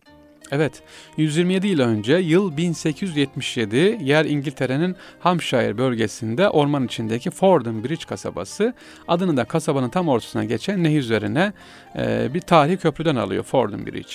Evet, 0.52 0.82
127 1.16 1.66
yıl 1.66 1.80
önce 1.80 2.14
yıl 2.14 2.56
1877 2.56 3.98
yer 4.00 4.24
İngiltere'nin 4.24 4.96
Hampshire 5.20 5.78
bölgesinde 5.78 6.48
orman 6.48 6.84
içindeki 6.84 7.30
Fordham 7.30 7.84
Bridge 7.84 8.04
kasabası 8.08 8.74
adını 9.08 9.36
da 9.36 9.44
kasabanın 9.44 9.88
tam 9.88 10.08
ortasına 10.08 10.44
geçen 10.44 10.84
nehir 10.84 10.98
üzerine 10.98 11.52
e, 11.96 12.34
bir 12.34 12.40
tarihi 12.40 12.76
köprüden 12.76 13.16
alıyor 13.16 13.44
Fordham 13.44 13.86
Bridge. 13.86 14.12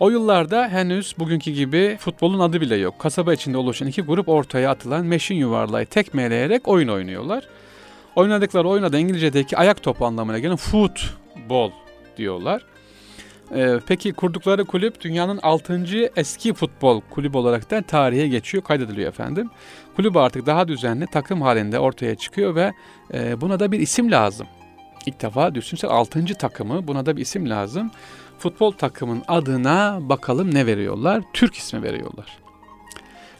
O 0.00 0.10
yıllarda 0.10 0.68
henüz 0.68 1.14
bugünkü 1.18 1.50
gibi 1.50 1.96
futbolun 2.00 2.40
adı 2.40 2.60
bile 2.60 2.76
yok. 2.76 2.98
Kasaba 2.98 3.34
içinde 3.34 3.58
oluşan 3.58 3.88
iki 3.88 4.02
grup 4.02 4.28
ortaya 4.28 4.70
atılan 4.70 5.06
meşin 5.06 5.34
yuvarlayı 5.34 5.86
tekmeleyerek 5.86 6.68
oyun 6.68 6.88
oynuyorlar. 6.88 7.44
Oynadıkları 8.16 8.68
oyuna 8.68 8.92
da 8.92 8.98
İngilizce'deki 8.98 9.56
ayak 9.56 9.82
topu 9.82 10.06
anlamına 10.06 10.38
gelen 10.38 10.56
football 10.56 11.70
diyorlar. 12.16 12.62
Ee, 13.54 13.80
peki 13.86 14.12
kurdukları 14.12 14.64
kulüp 14.64 15.00
dünyanın 15.00 15.38
6. 15.42 15.84
eski 16.16 16.54
futbol 16.54 17.00
kulübü 17.10 17.36
olarak 17.38 17.70
da 17.70 17.82
tarihe 17.82 18.28
geçiyor, 18.28 18.64
kaydediliyor 18.64 19.08
efendim. 19.08 19.50
Kulüp 19.96 20.16
artık 20.16 20.46
daha 20.46 20.68
düzenli 20.68 21.06
takım 21.06 21.42
halinde 21.42 21.78
ortaya 21.78 22.14
çıkıyor 22.14 22.54
ve 22.54 22.72
e, 23.14 23.40
buna 23.40 23.60
da 23.60 23.72
bir 23.72 23.80
isim 23.80 24.10
lazım. 24.10 24.46
İlk 25.06 25.22
defa 25.22 25.54
düşünsel 25.54 25.90
6. 25.90 26.24
takımı 26.24 26.88
buna 26.88 27.06
da 27.06 27.16
bir 27.16 27.22
isim 27.22 27.50
lazım. 27.50 27.90
Futbol 28.38 28.72
takımın 28.72 29.22
adına 29.28 29.98
bakalım 30.02 30.54
ne 30.54 30.66
veriyorlar? 30.66 31.22
Türk 31.32 31.54
ismi 31.54 31.82
veriyorlar. 31.82 32.38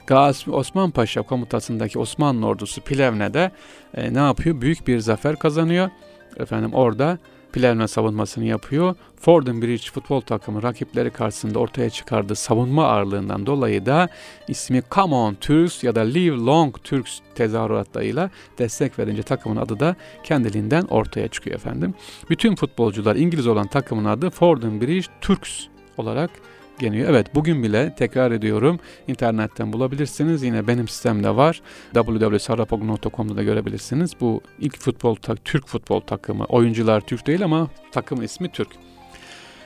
Gazi 0.06 0.50
Osman 0.50 0.90
Paşa 0.90 1.22
komutasındaki 1.22 1.98
Osmanlı 1.98 2.46
ordusu 2.46 2.80
Plevne'de 2.80 3.50
e, 3.94 4.14
ne 4.14 4.18
yapıyor? 4.18 4.60
Büyük 4.60 4.86
bir 4.86 4.98
zafer 4.98 5.36
kazanıyor. 5.36 5.90
Efendim 6.36 6.74
orada 6.74 7.18
Plevne 7.52 7.88
savunmasını 7.88 8.44
yapıyor. 8.44 8.94
Fordham 9.16 9.62
Bridge 9.62 9.90
futbol 9.92 10.20
takımı 10.20 10.62
rakipleri 10.62 11.10
karşısında 11.10 11.58
ortaya 11.58 11.90
çıkardığı 11.90 12.34
savunma 12.34 12.86
ağırlığından 12.86 13.46
dolayı 13.46 13.86
da 13.86 14.08
ismi 14.48 14.82
Come 14.90 15.14
On 15.14 15.34
Turks 15.34 15.84
ya 15.84 15.94
da 15.94 16.00
Live 16.00 16.36
Long 16.36 16.74
Turks 16.84 17.18
tezahüratlarıyla 17.34 18.30
destek 18.58 18.98
verince 18.98 19.22
takımın 19.22 19.56
adı 19.56 19.80
da 19.80 19.96
kendiliğinden 20.24 20.82
ortaya 20.82 21.28
çıkıyor 21.28 21.56
efendim. 21.56 21.94
Bütün 22.30 22.54
futbolcular 22.54 23.16
İngiliz 23.16 23.46
olan 23.46 23.66
takımın 23.66 24.04
adı 24.04 24.30
Fordham 24.30 24.80
Bridge 24.80 25.06
Turks 25.20 25.66
olarak 25.96 26.30
geliyor. 26.80 27.10
Evet 27.10 27.34
bugün 27.34 27.62
bile 27.62 27.94
tekrar 27.94 28.32
ediyorum 28.32 28.80
internetten 29.08 29.72
bulabilirsiniz. 29.72 30.42
Yine 30.42 30.66
benim 30.66 30.88
sistemde 30.88 31.36
var. 31.36 31.62
www.sarapog.com'da 31.94 33.36
da 33.36 33.42
görebilirsiniz. 33.42 34.12
Bu 34.20 34.40
ilk 34.58 34.78
futbol 34.78 35.16
Türk 35.44 35.66
futbol 35.66 36.00
takımı. 36.00 36.44
Oyuncular 36.44 37.00
Türk 37.00 37.26
değil 37.26 37.44
ama 37.44 37.68
takım 37.92 38.22
ismi 38.22 38.52
Türk. 38.52 38.68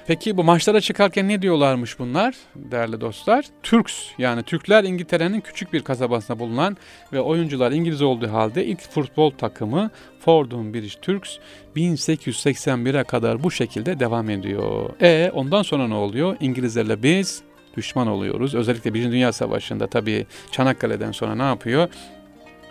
Peki 0.07 0.37
bu 0.37 0.45
maçlara 0.45 0.81
çıkarken 0.81 1.29
ne 1.29 1.43
diyorlarmış 1.43 1.99
bunlar 1.99 2.35
değerli 2.55 3.01
dostlar? 3.01 3.45
Türks 3.63 4.07
yani 4.19 4.43
Türkler 4.43 4.85
İngiltere'nin 4.85 5.41
küçük 5.41 5.73
bir 5.73 5.83
kasabasında 5.83 6.39
bulunan 6.39 6.77
ve 7.13 7.21
oyuncular 7.21 7.73
İngiliz 7.73 8.03
olduğu 8.03 8.33
halde 8.33 8.65
ilk 8.65 8.81
futbol 8.81 9.31
takımı 9.31 9.91
Fordham 10.21 10.75
British 10.75 10.97
Turks 10.97 11.37
1881'e 11.77 13.05
kadar 13.05 13.43
bu 13.43 13.51
şekilde 13.51 14.01
devam 14.01 14.31
ediyor. 14.31 14.91
E 15.01 15.31
ondan 15.35 15.63
sonra 15.63 15.89
ne 15.89 15.95
oluyor? 15.95 16.37
İngilizlerle 16.41 17.03
biz 17.03 17.43
düşman 17.77 18.07
oluyoruz. 18.07 18.55
Özellikle 18.55 18.95
Birinci 18.95 19.13
Dünya 19.13 19.33
Savaşı'nda 19.33 19.87
tabii 19.87 20.27
Çanakkale'den 20.51 21.13
sonra 21.13 21.35
ne 21.35 21.43
yapıyor? 21.43 21.89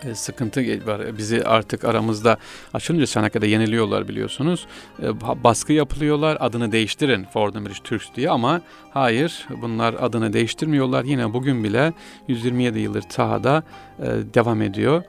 E, 0.04 0.14
sıkıntı 0.14 0.86
var. 0.86 1.18
Bizi 1.18 1.44
artık 1.44 1.84
aramızda 1.84 2.36
açılınca 2.74 3.06
Çanakkale'de 3.06 3.46
yeniliyorlar 3.46 4.08
biliyorsunuz. 4.08 4.66
E, 5.02 5.20
baskı 5.44 5.72
yapılıyorlar. 5.72 6.36
Adını 6.40 6.72
değiştirin 6.72 7.24
Fordham 7.24 7.66
Bridge 7.66 7.82
Turks 7.84 8.06
diye 8.16 8.30
ama 8.30 8.60
hayır 8.90 9.46
bunlar 9.62 9.94
adını 10.00 10.32
değiştirmiyorlar. 10.32 11.04
Yine 11.04 11.32
bugün 11.32 11.64
bile 11.64 11.92
127 12.28 12.78
yıldır 12.78 13.04
sahada 13.08 13.62
e, 13.98 14.04
devam 14.34 14.62
ediyor. 14.62 15.02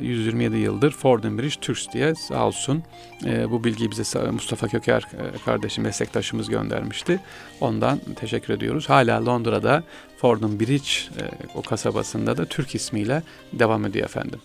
127 0.00 0.56
yıldır 0.56 0.90
Fordham 0.90 1.38
Bridge 1.38 1.60
Turks 1.60 1.86
diye 1.92 2.14
sağ 2.14 2.46
olsun 2.46 2.82
bu 3.24 3.64
bilgiyi 3.64 3.90
bize 3.90 4.30
Mustafa 4.30 4.68
Köker 4.68 5.04
kardeşim 5.44 5.84
meslektaşımız 5.84 6.48
göndermişti. 6.48 7.20
Ondan 7.60 7.98
teşekkür 8.16 8.54
ediyoruz. 8.54 8.88
Hala 8.88 9.26
Londra'da 9.26 9.82
Fordham 10.16 10.60
Bridge 10.60 10.88
o 11.54 11.62
kasabasında 11.62 12.36
da 12.36 12.44
Türk 12.44 12.74
ismiyle 12.74 13.22
devam 13.52 13.86
ediyor 13.86 14.04
efendim. 14.04 14.40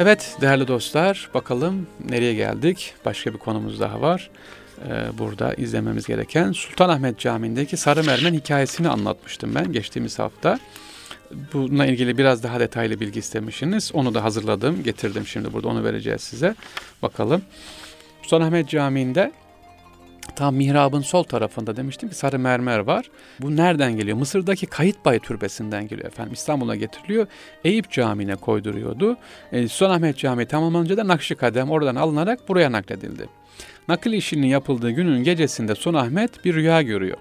Evet 0.00 0.36
değerli 0.40 0.68
dostlar 0.68 1.30
bakalım 1.34 1.86
nereye 2.08 2.34
geldik? 2.34 2.94
Başka 3.04 3.34
bir 3.34 3.38
konumuz 3.38 3.80
daha 3.80 4.00
var. 4.00 4.30
Ee, 4.88 5.18
burada 5.18 5.54
izlememiz 5.54 6.06
gereken 6.06 6.52
Sultanahmet 6.52 7.18
Camii'ndeki 7.18 7.76
Sarı 7.76 8.04
Mermen 8.04 8.34
hikayesini 8.34 8.88
anlatmıştım 8.88 9.54
ben 9.54 9.72
geçtiğimiz 9.72 10.18
hafta. 10.18 10.58
Bununla 11.52 11.86
ilgili 11.86 12.18
biraz 12.18 12.42
daha 12.42 12.60
detaylı 12.60 13.00
bilgi 13.00 13.18
istemişsiniz. 13.18 13.90
Onu 13.94 14.14
da 14.14 14.24
hazırladım, 14.24 14.82
getirdim 14.82 15.26
şimdi 15.26 15.52
burada 15.52 15.68
onu 15.68 15.84
vereceğiz 15.84 16.20
size. 16.20 16.54
Bakalım. 17.02 17.42
Sultanahmet 18.22 18.68
Camii'nde 18.68 19.32
Tam 20.38 20.54
mihrabın 20.54 21.00
sol 21.00 21.22
tarafında 21.22 21.76
demiştim 21.76 22.08
ki 22.08 22.14
sarı 22.14 22.38
mermer 22.38 22.78
var. 22.78 23.10
Bu 23.40 23.56
nereden 23.56 23.96
geliyor? 23.96 24.16
Mısır'daki 24.16 24.66
Kayıtbay 24.66 25.18
Türbesi'nden 25.18 25.88
geliyor 25.88 26.08
efendim. 26.08 26.32
İstanbul'a 26.32 26.76
getiriliyor. 26.76 27.26
Eyüp 27.64 27.90
Camii'ne 27.90 28.36
koyduruyordu. 28.36 29.16
E, 29.52 29.68
Sultanahmet 29.68 30.18
Camii 30.18 30.46
tamamlanınca 30.46 30.96
da 30.96 31.08
Nakşikadem 31.08 31.70
oradan 31.70 31.96
alınarak 31.96 32.48
buraya 32.48 32.72
nakledildi. 32.72 33.28
Nakil 33.88 34.12
işinin 34.12 34.46
yapıldığı 34.46 34.90
günün 34.90 35.24
gecesinde 35.24 35.74
Sultanahmet 35.74 36.44
bir 36.44 36.54
rüya 36.54 36.82
görüyor. 36.82 37.16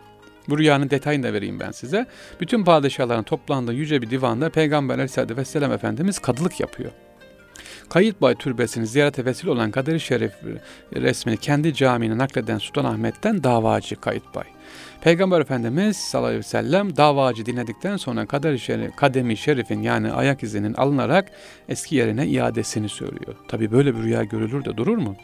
Bu 0.50 0.58
rüyanın 0.58 0.90
detayını 0.90 1.24
da 1.24 1.34
vereyim 1.34 1.60
ben 1.60 1.72
size. 1.72 2.06
Bütün 2.42 2.64
padişahların 2.64 3.24
toplandığı 3.24 3.74
yüce 3.74 4.02
bir 4.02 4.10
divanda 4.10 4.50
Peygamber 4.50 4.94
Aleyhisselatü 4.94 5.38
Vesselam 5.38 5.72
Efendimiz 5.72 6.20
kadılık 6.20 6.60
yapıyor. 6.60 6.92
Kayıtbay 7.90 8.36
Türbesi'ni 8.36 8.88
ziyarete 8.88 9.26
vesile 9.26 9.52
olan 9.52 9.72
Kadir 9.72 10.00
Şerif 10.00 10.34
resmini 10.96 11.38
kendi 11.38 11.74
camiine 11.74 12.18
nakleden 12.18 12.58
Sultanahmet'ten 12.58 13.44
davacı 13.44 13.96
Kayıtbay. 13.96 14.46
Peygamber 15.02 15.42
Efendimiz 15.42 15.98
sallallahu 15.98 16.28
aleyhi 16.28 16.40
ve 16.40 16.48
sellem 16.48 16.98
davacı 16.98 17.46
dinledikten 17.46 17.98
sonra 17.98 18.26
kader 18.26 18.58
şerif, 18.58 18.96
kademi 18.96 19.38
şerifin 19.38 19.82
yani 19.82 20.12
ayak 20.12 20.44
izinin 20.44 20.74
alınarak 20.74 21.32
eski 21.70 21.96
yerine 21.96 22.28
iadesini 22.28 22.90
söylüyor. 22.90 23.36
Tabi 23.48 23.72
böyle 23.72 23.96
bir 23.96 24.04
rüya 24.04 24.24
görülür 24.24 24.66
de 24.66 24.78
durur 24.78 24.98
mu? 24.98 25.16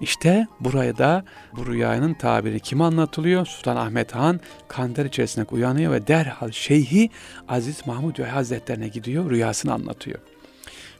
İşte 0.00 0.46
buraya 0.60 0.98
da 0.98 1.24
bu 1.56 1.66
rüyanın 1.66 2.14
tabiri 2.14 2.60
kim 2.60 2.80
anlatılıyor? 2.80 3.46
Sultan 3.46 3.76
Ahmet 3.76 4.14
Han 4.14 4.40
kanter 4.68 5.04
içerisinde 5.04 5.46
uyanıyor 5.50 5.92
ve 5.92 6.06
derhal 6.06 6.50
Şeyhi 6.50 7.10
Aziz 7.48 7.86
Mahmud 7.86 8.18
Hazretlerine 8.18 8.88
gidiyor 8.88 9.30
rüyasını 9.30 9.72
anlatıyor. 9.72 10.18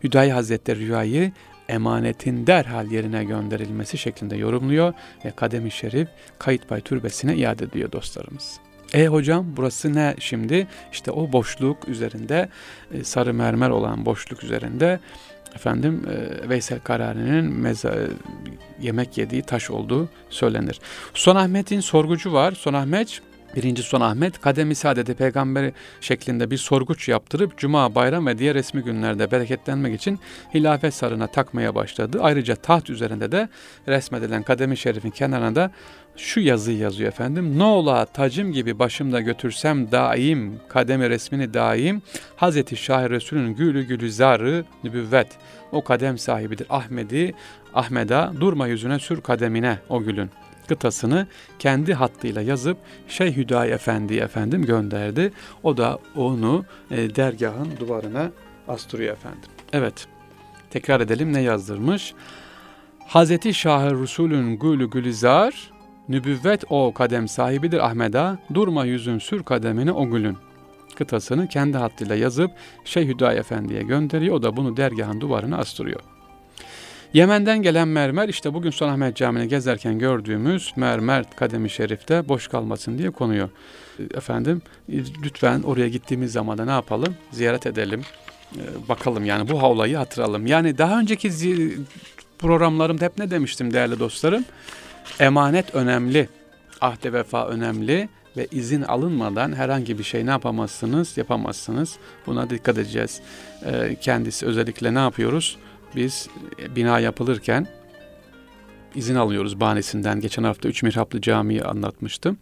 Hüdayi 0.05 0.33
Hazretleri 0.33 0.79
rüyayı 0.79 1.33
emanetin 1.69 2.47
derhal 2.47 2.91
yerine 2.91 3.25
gönderilmesi 3.25 3.99
şeklinde 3.99 4.37
yorumluyor 4.37 4.93
ve 5.25 5.31
Kademi 5.31 5.71
Şerif 5.71 6.09
Kayıtbay 6.39 6.81
Türbesi'ne 6.81 7.37
iade 7.37 7.65
ediyor 7.65 7.93
dostlarımız. 7.93 8.61
E 8.95 9.07
hocam 9.07 9.47
burası 9.57 9.95
ne 9.95 10.15
şimdi? 10.19 10.67
İşte 10.93 11.11
o 11.11 11.33
boşluk 11.33 11.89
üzerinde 11.89 12.49
e, 12.95 13.05
sarı 13.05 13.35
mermer 13.35 13.71
olan 13.71 14.07
boşluk 14.07 14.45
üzerinde 14.45 15.01
efendim 15.55 16.03
e, 16.11 16.49
Veysel 16.49 16.81
Karari'nin 16.81 17.45
meza, 17.45 17.95
yemek 18.81 19.19
yediği 19.19 19.43
taş 19.43 19.71
olduğu 19.71 20.09
söylenir. 20.31 20.81
Son 21.15 21.37
Ahmet'in 21.37 21.81
sorgucu 21.81 22.33
var. 22.33 22.53
Son 22.53 22.75
Ahmet 22.75 23.21
Birinci 23.57 23.83
Son 23.83 24.01
Ahmet 24.01 24.41
kademi 24.41 24.75
saadeti 24.75 25.15
peygamberi 25.15 25.73
şeklinde 26.01 26.51
bir 26.51 26.57
sorguç 26.57 27.09
yaptırıp 27.09 27.59
cuma, 27.59 27.95
bayram 27.95 28.27
ve 28.27 28.39
diğer 28.39 28.55
resmi 28.55 28.83
günlerde 28.83 29.31
bereketlenmek 29.31 29.95
için 29.95 30.19
hilafet 30.55 30.95
sarına 30.95 31.27
takmaya 31.27 31.75
başladı. 31.75 32.19
Ayrıca 32.23 32.57
taht 32.57 32.91
üzerinde 32.91 33.33
de 33.33 33.49
resmedilen 33.89 34.43
kademi 34.43 34.77
şerifin 34.77 35.11
kenarına 35.11 35.55
da 35.55 35.71
şu 36.17 36.41
yazıyı 36.41 36.79
yazıyor 36.79 37.09
efendim. 37.09 37.59
Ne 37.59 37.65
ola 37.65 38.07
tacım 38.07 38.53
gibi 38.53 38.79
başımda 38.79 39.21
götürsem 39.21 39.93
daim, 39.93 40.61
kademi 40.69 41.11
resmini 41.11 41.55
daim, 41.55 42.03
Hazreti 42.37 42.77
Şah 42.77 43.11
Resul'ün 43.11 43.55
gülü 43.55 43.83
gülü 43.83 44.13
zarı 44.13 44.65
nübüvvet. 44.85 45.29
O 45.73 45.85
kadem 45.85 46.19
sahibidir 46.19 46.67
Ahmedi, 46.71 47.35
Ahmeda 47.75 48.33
durma 48.41 48.67
yüzüne 48.67 48.99
sür 48.99 49.21
kademine 49.21 49.79
o 49.89 50.03
gülün 50.03 50.31
kıtasını 50.69 51.27
kendi 51.59 51.95
hattıyla 51.95 52.43
yazıp 52.43 52.79
Şeyh 53.09 53.37
Hüdayi 53.37 53.73
Efendi 53.73 54.17
efendim 54.17 54.63
gönderdi. 54.63 55.33
O 55.63 55.77
da 55.77 55.99
onu 56.17 56.65
e, 56.91 57.15
dergahın 57.15 57.69
duvarına 57.81 58.31
astırıyor 58.69 59.13
efendim. 59.13 59.51
Evet 59.73 60.07
tekrar 60.71 61.01
edelim 61.01 61.33
ne 61.33 61.41
yazdırmış? 61.41 62.15
Hazreti 63.07 63.55
Şah-ı 63.55 64.03
Resulün 64.03 64.59
gülü 64.59 64.91
gülizar, 64.91 65.71
nübüvvet 66.09 66.65
o 66.71 66.95
kadem 66.95 67.29
sahibidir 67.29 67.87
Ahmeda, 67.87 68.39
durma 68.55 68.85
yüzün 68.85 69.19
sür 69.19 69.43
kademini 69.43 69.93
o 69.93 70.11
gülün 70.11 70.37
kıtasını 70.95 71.49
kendi 71.49 71.79
hattıyla 71.79 72.15
yazıp 72.15 72.51
Şeyh 72.85 73.09
Hüdayi 73.09 73.39
Efendi'ye 73.39 73.83
gönderiyor. 73.83 74.35
O 74.37 74.43
da 74.43 74.57
bunu 74.57 74.77
dergahın 74.77 75.21
duvarına 75.21 75.59
astırıyor. 75.59 76.01
Yemen'den 77.15 77.63
gelen 77.63 77.89
mermer 77.89 78.29
işte 78.29 78.55
bugün 78.55 78.71
Sultanahmet 78.71 79.17
Camii'ne 79.17 79.47
gezerken 79.47 79.99
gördüğümüz 79.99 80.73
mermer 80.77 81.25
kademi 81.37 81.71
şerifte 81.71 82.29
boş 82.29 82.49
kalmasın 82.49 82.99
diye 82.99 83.11
konuyor. 83.11 83.49
Efendim 84.15 84.63
lütfen 85.25 85.63
oraya 85.63 85.89
gittiğimiz 85.89 86.33
zaman 86.33 86.59
da 86.59 86.65
ne 86.65 86.71
yapalım? 86.71 87.15
Ziyaret 87.33 87.67
edelim. 87.67 88.03
Ee, 88.57 88.89
bakalım 88.89 89.25
yani 89.25 89.49
bu 89.49 89.63
havlayı 89.63 89.97
hatırlayalım. 89.97 90.47
Yani 90.47 90.79
daha 90.79 91.01
önceki 91.01 91.31
programlarımda 92.39 93.05
hep 93.05 93.19
ne 93.19 93.31
demiştim 93.31 93.73
değerli 93.73 93.99
dostlarım? 93.99 94.45
Emanet 95.21 95.75
önemli. 95.75 96.29
Ahde 96.81 97.13
vefa 97.13 97.47
önemli 97.49 98.09
ve 98.37 98.47
izin 98.51 98.83
alınmadan 98.83 99.53
herhangi 99.53 99.99
bir 99.99 100.05
şey 100.05 100.27
ne 100.27 100.31
yapamazsınız, 100.31 101.17
yapamazsınız. 101.19 101.97
Buna 102.27 102.51
dikkat 102.51 102.79
edeceğiz. 102.79 103.21
Ee, 103.65 103.97
kendisi 104.01 104.47
özellikle 104.47 104.95
ne 104.95 104.99
yapıyoruz? 104.99 105.59
Biz 105.97 106.29
e, 106.63 106.77
bina 106.77 107.01
yapılırken 107.01 107.67
izin 108.95 109.15
alıyoruz 109.15 109.61
bahanesinden. 109.61 110.21
Geçen 110.21 110.43
hafta 110.43 110.69
Üç 110.69 110.83
Mirhaplı 110.83 111.21
Camii'yi 111.21 111.63
anlatmıştım. 111.63 112.37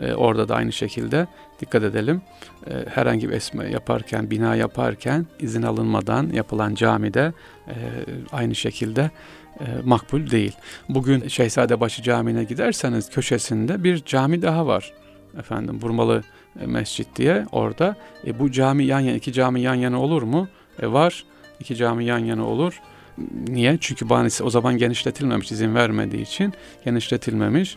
Ee, 0.00 0.12
orada 0.12 0.48
da 0.48 0.54
aynı 0.54 0.72
şekilde 0.72 1.26
dikkat 1.60 1.82
edelim. 1.82 2.22
Ee, 2.66 2.72
herhangi 2.94 3.28
bir 3.28 3.34
esme 3.34 3.70
yaparken, 3.70 4.30
bina 4.30 4.54
yaparken 4.54 5.26
izin 5.40 5.62
alınmadan 5.62 6.30
yapılan 6.32 6.74
camide 6.74 7.32
e, 7.68 7.74
aynı 8.32 8.54
şekilde 8.54 9.10
e, 9.60 9.64
makbul 9.84 10.30
değil. 10.30 10.56
Bugün 10.88 11.28
Şehzadebaşı 11.28 12.02
Camii'ne 12.02 12.44
giderseniz 12.44 13.10
köşesinde 13.10 13.84
bir 13.84 14.04
cami 14.04 14.42
daha 14.42 14.66
var 14.66 14.92
efendim 15.38 15.80
Burmalı 15.82 16.22
e, 16.60 16.66
Mescit 16.66 17.16
diye 17.16 17.46
orada. 17.52 17.96
E, 18.26 18.38
bu 18.38 18.52
cami 18.52 18.84
yan 18.84 19.00
yana, 19.00 19.16
iki 19.16 19.32
cami 19.32 19.60
yan 19.60 19.74
yana 19.74 20.00
olur 20.02 20.22
mu? 20.22 20.48
E, 20.82 20.92
var. 20.92 21.24
İki 21.60 21.76
cami 21.76 22.04
yan 22.04 22.18
yana 22.18 22.46
olur. 22.46 22.80
Niye? 23.48 23.78
Çünkü 23.80 24.08
bahanesi 24.08 24.44
o 24.44 24.50
zaman 24.50 24.78
genişletilmemiş 24.78 25.52
izin 25.52 25.74
vermediği 25.74 26.22
için 26.22 26.52
genişletilmemiş. 26.84 27.76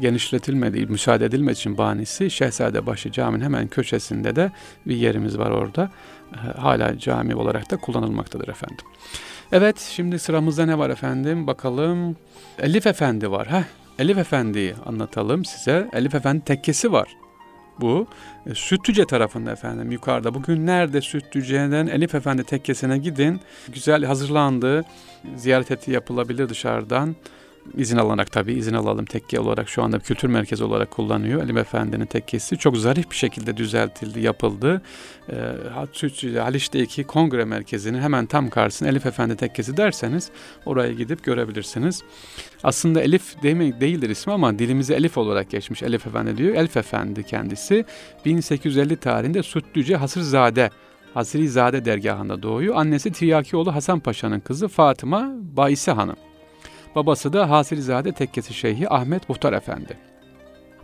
Genişletilmediği, 0.00 0.86
müsaade 0.86 1.24
edilmediği 1.24 1.56
için 1.56 1.78
bahanesi 1.78 2.30
Şehzadebaşı 2.30 3.12
Camii'nin 3.12 3.44
hemen 3.44 3.68
köşesinde 3.68 4.36
de 4.36 4.50
bir 4.86 4.96
yerimiz 4.96 5.38
var 5.38 5.50
orada. 5.50 5.90
E, 6.34 6.58
hala 6.58 6.98
cami 6.98 7.34
olarak 7.34 7.70
da 7.70 7.76
kullanılmaktadır 7.76 8.48
efendim. 8.48 8.86
Evet 9.52 9.78
şimdi 9.78 10.18
sıramızda 10.18 10.66
ne 10.66 10.78
var 10.78 10.90
efendim? 10.90 11.46
Bakalım. 11.46 12.16
Elif 12.58 12.86
Efendi 12.86 13.30
var. 13.30 13.46
Heh, 13.50 13.64
Elif 13.98 14.18
Efendi'yi 14.18 14.74
anlatalım 14.86 15.44
size. 15.44 15.90
Elif 15.92 16.14
Efendi 16.14 16.44
tekkesi 16.44 16.92
var. 16.92 17.16
Bu 17.80 18.06
e, 18.46 18.54
Sütlüce 18.54 19.04
tarafında 19.04 19.52
efendim 19.52 19.92
yukarıda. 19.92 20.34
Bugün 20.34 20.66
nerede 20.66 21.00
Sütlüce'den 21.00 21.86
Elif 21.86 22.14
Efendi 22.14 22.44
tekkesine 22.44 22.98
gidin. 22.98 23.40
Güzel 23.74 24.04
hazırlandı. 24.04 24.84
Ziyaret 25.36 25.88
yapılabilir 25.88 26.48
dışarıdan 26.48 27.16
izin 27.76 27.96
alarak 27.96 28.32
tabii 28.32 28.52
izin 28.52 28.74
alalım 28.74 29.04
tekke 29.04 29.40
olarak 29.40 29.68
şu 29.68 29.82
anda 29.82 29.98
kültür 29.98 30.28
merkezi 30.28 30.64
olarak 30.64 30.90
kullanıyor. 30.90 31.42
Elim 31.42 31.58
Efendi'nin 31.58 32.06
tekkesi 32.06 32.56
çok 32.56 32.76
zarif 32.76 33.10
bir 33.10 33.16
şekilde 33.16 33.56
düzeltildi, 33.56 34.20
yapıldı. 34.20 34.82
E, 35.28 36.38
Haliç'teki 36.38 37.04
kongre 37.04 37.44
merkezinin 37.44 38.00
hemen 38.00 38.26
tam 38.26 38.50
karşısında 38.50 38.88
Elif 38.88 39.06
Efendi 39.06 39.36
tekkesi 39.36 39.76
derseniz 39.76 40.30
oraya 40.66 40.92
gidip 40.92 41.24
görebilirsiniz. 41.24 42.02
Aslında 42.64 43.00
Elif 43.00 43.42
demek 43.42 43.80
değildir 43.80 44.10
ismi 44.10 44.32
ama 44.32 44.58
dilimize 44.58 44.94
Elif 44.94 45.18
olarak 45.18 45.50
geçmiş. 45.50 45.82
Elif 45.82 46.06
Efendi 46.06 46.36
diyor. 46.36 46.54
Elif 46.54 46.76
Efendi 46.76 47.22
kendisi 47.22 47.84
1850 48.24 48.96
tarihinde 48.96 49.42
Sütlüce 49.42 49.96
Hasırzade 49.96 50.70
Hasrizade 51.14 51.84
dergahında 51.84 52.42
doğuyor. 52.42 52.74
Annesi 52.74 53.12
Tiryakioğlu 53.12 53.74
Hasan 53.74 54.00
Paşa'nın 54.00 54.40
kızı 54.40 54.68
Fatıma 54.68 55.30
Bayise 55.56 55.92
Hanım. 55.92 56.25
Babası 56.96 57.32
da 57.32 57.50
Hasilzade 57.50 58.12
Tekkesi 58.12 58.54
Şeyhi 58.54 58.88
Ahmet 58.88 59.28
Muhtar 59.28 59.52
Efendi. 59.52 59.96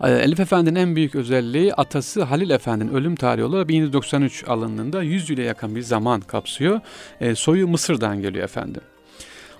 Ee, 0.02 0.10
Elif 0.10 0.40
Efendi'nin 0.40 0.80
en 0.80 0.96
büyük 0.96 1.14
özelliği 1.14 1.74
atası 1.74 2.22
Halil 2.22 2.50
Efendi'nin 2.50 2.92
ölüm 2.92 3.16
tarihi 3.16 3.44
olarak 3.44 3.68
1193 3.68 4.48
alındığında 4.48 5.02
100 5.02 5.30
yıla 5.30 5.42
yakın 5.42 5.74
bir 5.74 5.80
zaman 5.80 6.20
kapsıyor. 6.20 6.80
E, 7.20 7.34
soyu 7.34 7.68
Mısır'dan 7.68 8.22
geliyor 8.22 8.44
efendim. 8.44 8.82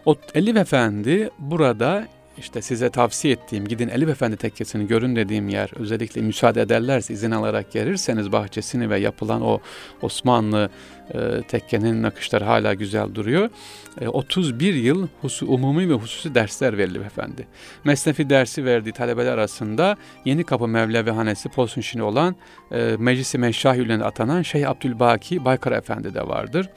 O 0.05 0.17
Elif 0.35 0.57
Efendi 0.57 1.31
burada 1.39 2.09
işte 2.39 2.63
size 2.63 2.91
tavsiye 2.91 3.35
ettiğim 3.35 3.69
gidin 3.69 3.89
Elif 3.89 4.09
Efendi 4.09 4.37
tekkesini 4.37 4.87
görün 4.87 5.17
dediğim 5.17 5.49
yer 5.49 5.71
özellikle 5.77 6.21
müsaade 6.21 6.61
ederlerse 6.61 7.15
izin 7.15 7.31
alarak 7.31 7.73
gelirseniz 7.73 8.33
bahçesini 8.33 8.91
ve 8.91 9.01
yapılan 9.01 9.43
o 9.43 9.61
Osmanlı 10.03 10.71
e, 11.15 11.43
tekkenin 11.49 12.03
nakışları 12.03 12.45
hala 12.45 12.75
güzel 12.75 13.15
duruyor. 13.15 13.51
E, 14.01 14.09
31 14.09 14.75
yıl 14.75 15.09
husu, 15.21 15.47
umumi 15.47 15.89
ve 15.89 15.95
hususi 15.95 16.35
dersler 16.35 16.79
verildi 16.79 16.99
efendi. 16.99 17.47
Mesnefi 17.85 18.31
dersi 18.31 18.65
verdiği 18.65 18.93
talebeler 18.93 19.33
arasında 19.33 19.97
Yeni 20.25 20.45
Kapı 20.45 20.69
Mevlevi 20.69 21.11
Hanesi 21.11 21.49
Posunşini 21.49 22.03
olan 22.03 22.37
e, 22.73 22.97
Meclisi 22.99 23.39
Meşahülü'ne 23.39 24.05
atanan 24.05 24.43
Şeyh 24.43 24.71
Abdülbaki 24.71 25.45
Baykar 25.45 25.73
Efendi 25.73 26.15
de 26.15 26.29
vardır. 26.29 26.69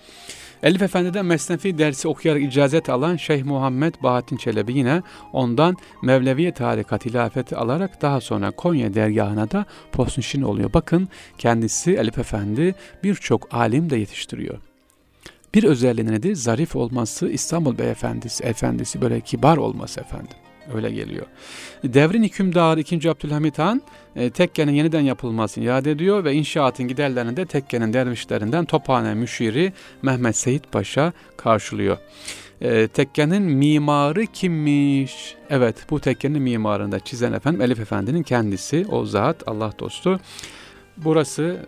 Elif 0.63 0.81
Efendi'den 0.81 1.25
Mesnefi 1.25 1.77
dersi 1.77 2.07
okuyarak 2.07 2.43
icazet 2.43 2.89
alan 2.89 3.15
Şeyh 3.15 3.43
Muhammed 3.43 3.95
Bahattin 4.03 4.37
Çelebi 4.37 4.73
yine 4.73 5.01
ondan 5.33 5.77
Mevleviye 6.01 6.51
tarikat 6.51 7.05
hilafeti 7.05 7.55
alarak 7.55 8.01
daha 8.01 8.21
sonra 8.21 8.51
Konya 8.51 8.93
dergahına 8.93 9.51
da 9.51 9.65
posnişin 9.91 10.41
oluyor. 10.41 10.73
Bakın 10.73 11.09
kendisi 11.37 11.93
Elif 11.93 12.17
Efendi 12.17 12.75
birçok 13.03 13.53
alim 13.53 13.89
de 13.89 13.97
yetiştiriyor. 13.97 14.57
Bir 15.53 15.63
özelliği 15.63 16.07
nedir? 16.07 16.35
Zarif 16.35 16.75
olması, 16.75 17.29
İstanbul 17.29 17.77
Beyefendisi, 17.77 18.43
efendisi 18.43 19.01
böyle 19.01 19.21
kibar 19.21 19.57
olması 19.57 20.01
efendim. 20.01 20.37
Öyle 20.73 20.91
geliyor. 20.91 21.25
Devrin 21.83 22.23
hükümdarı 22.23 22.79
2. 22.79 23.09
Abdülhamit 23.09 23.59
Han 23.59 23.81
e, 24.15 24.29
tekkenin 24.29 24.71
yeniden 24.71 25.01
yapılmasını 25.01 25.63
iade 25.63 25.91
ediyor 25.91 26.23
ve 26.23 26.33
inşaatın 26.33 26.87
giderlerini 26.87 27.37
de 27.37 27.45
tekkenin 27.45 27.93
dervişlerinden 27.93 28.65
Tophane 28.65 29.13
müşiri 29.13 29.73
Mehmet 30.01 30.35
Seyit 30.35 30.71
Paşa 30.71 31.13
karşılıyor. 31.37 31.97
E, 32.61 32.87
tekkenin 32.87 33.43
mimarı 33.43 34.25
kimmiş? 34.25 35.35
Evet 35.49 35.75
bu 35.89 35.99
tekkenin 35.99 36.41
mimarını 36.41 36.91
da 36.91 36.99
çizen 36.99 37.33
efendim 37.33 37.61
Elif 37.61 37.79
Efendi'nin 37.79 38.23
kendisi 38.23 38.85
o 38.91 39.05
zat 39.05 39.47
Allah 39.47 39.71
dostu. 39.79 40.19
Burası 40.97 41.65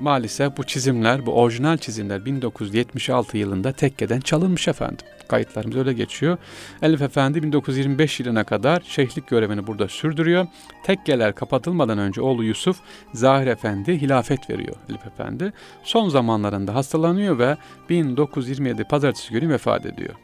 maalesef 0.00 0.56
bu 0.56 0.64
çizimler, 0.64 1.26
bu 1.26 1.32
orijinal 1.32 1.76
çizimler 1.76 2.24
1976 2.24 3.38
yılında 3.38 3.72
tekkeden 3.72 4.20
çalınmış 4.20 4.68
efendim. 4.68 5.06
Kayıtlarımız 5.28 5.76
öyle 5.76 5.92
geçiyor. 5.92 6.38
Elif 6.82 7.02
Efendi 7.02 7.42
1925 7.42 8.20
yılına 8.20 8.44
kadar 8.44 8.80
şeyhlik 8.80 9.26
görevini 9.26 9.66
burada 9.66 9.88
sürdürüyor. 9.88 10.46
Tekkeler 10.84 11.34
kapatılmadan 11.34 11.98
önce 11.98 12.20
oğlu 12.20 12.44
Yusuf 12.44 12.76
Zahir 13.14 13.46
Efendi 13.46 14.00
hilafet 14.00 14.50
veriyor 14.50 14.76
Elif 14.90 15.06
Efendi. 15.06 15.52
Son 15.82 16.08
zamanlarında 16.08 16.74
hastalanıyor 16.74 17.38
ve 17.38 17.56
1927 17.88 18.84
pazartesi 18.84 19.32
günü 19.32 19.48
vefat 19.48 19.86
ediyor. 19.86 20.14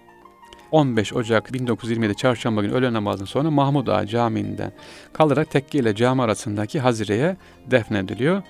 15 0.75 1.13
Ocak 1.13 1.53
1927 1.53 2.17
çarşamba 2.17 2.63
günü 2.63 2.73
öğle 2.73 2.93
namazından 2.93 3.27
sonra 3.27 3.51
Mahmud 3.51 3.87
Ağa 3.87 4.07
Camii'nden 4.07 4.73
kalarak 5.13 5.51
tekke 5.51 5.79
ile 5.79 5.95
cami 5.95 6.23
arasındaki 6.23 6.81
hazireye 6.81 7.37
defnediliyor. 7.71 8.43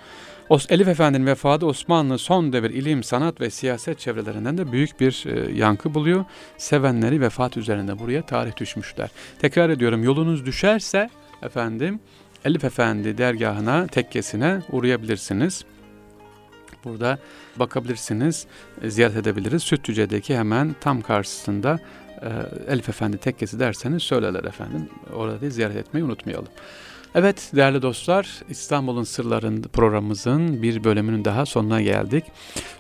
Elif 0.69 0.89
Efendi'nin 0.89 1.27
vefatı 1.27 1.67
Osmanlı 1.67 2.19
son 2.19 2.53
devir 2.53 2.71
ilim, 2.71 3.03
sanat 3.03 3.41
ve 3.41 3.51
siyaset 3.51 3.99
çevrelerinden 3.99 4.59
de 4.59 4.73
büyük 4.73 5.01
bir 5.01 5.25
e, 5.27 5.53
yankı 5.53 5.95
buluyor. 5.95 6.25
Sevenleri 6.57 7.21
vefat 7.21 7.57
üzerinde 7.57 7.99
buraya 7.99 8.27
tarih 8.27 8.57
düşmüşler. 8.57 9.11
Tekrar 9.39 9.71
ediyorum 9.71 10.05
yolunuz 10.05 10.47
düşerse 10.47 11.11
efendim 11.43 12.01
Elif 12.45 12.65
Efendi 12.65 13.19
dergahına, 13.19 13.87
tekkesine 13.87 14.61
uğrayabilirsiniz. 14.73 15.65
Burada 16.85 17.19
bakabilirsiniz, 17.57 18.47
e, 18.83 18.91
ziyaret 18.91 19.17
edebiliriz. 19.17 19.63
Sütlüce'deki 19.63 20.37
hemen 20.37 20.75
tam 20.81 21.03
karşısında 21.03 21.81
e, 22.25 22.73
Elif 22.73 22.89
Efendi 22.89 23.19
tekkesi 23.19 23.61
derseniz 23.61 24.03
söylerler 24.03 24.45
efendim. 24.45 24.89
Orada 25.15 25.51
ziyaret 25.51 25.77
etmeyi 25.77 26.05
unutmayalım. 26.05 26.49
Evet 27.15 27.51
değerli 27.55 27.83
dostlar 27.83 28.43
İstanbul'un 28.49 29.05
Sırların 29.05 29.63
programımızın 29.63 30.63
bir 30.63 30.85
bölümünün 30.85 31.25
daha 31.25 31.47
sonuna 31.47 31.83
geldik. 31.83 32.25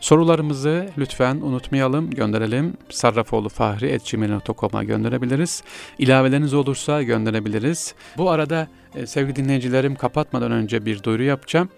Sorularımızı 0.00 0.88
lütfen 0.98 1.36
unutmayalım 1.36 2.10
gönderelim. 2.10 2.76
Sarrafoğlu 2.90 3.48
Fahri 3.48 3.86
etçimil.com'a 3.86 4.84
gönderebiliriz. 4.84 5.62
İlaveleriniz 5.98 6.54
olursa 6.54 7.02
gönderebiliriz. 7.02 7.94
Bu 8.16 8.30
arada 8.30 8.68
e, 8.94 9.06
sevgili 9.06 9.36
dinleyicilerim 9.36 9.94
kapatmadan 9.94 10.52
önce 10.52 10.86
bir 10.86 11.02
duyuru 11.02 11.22
yapacağım. 11.22 11.68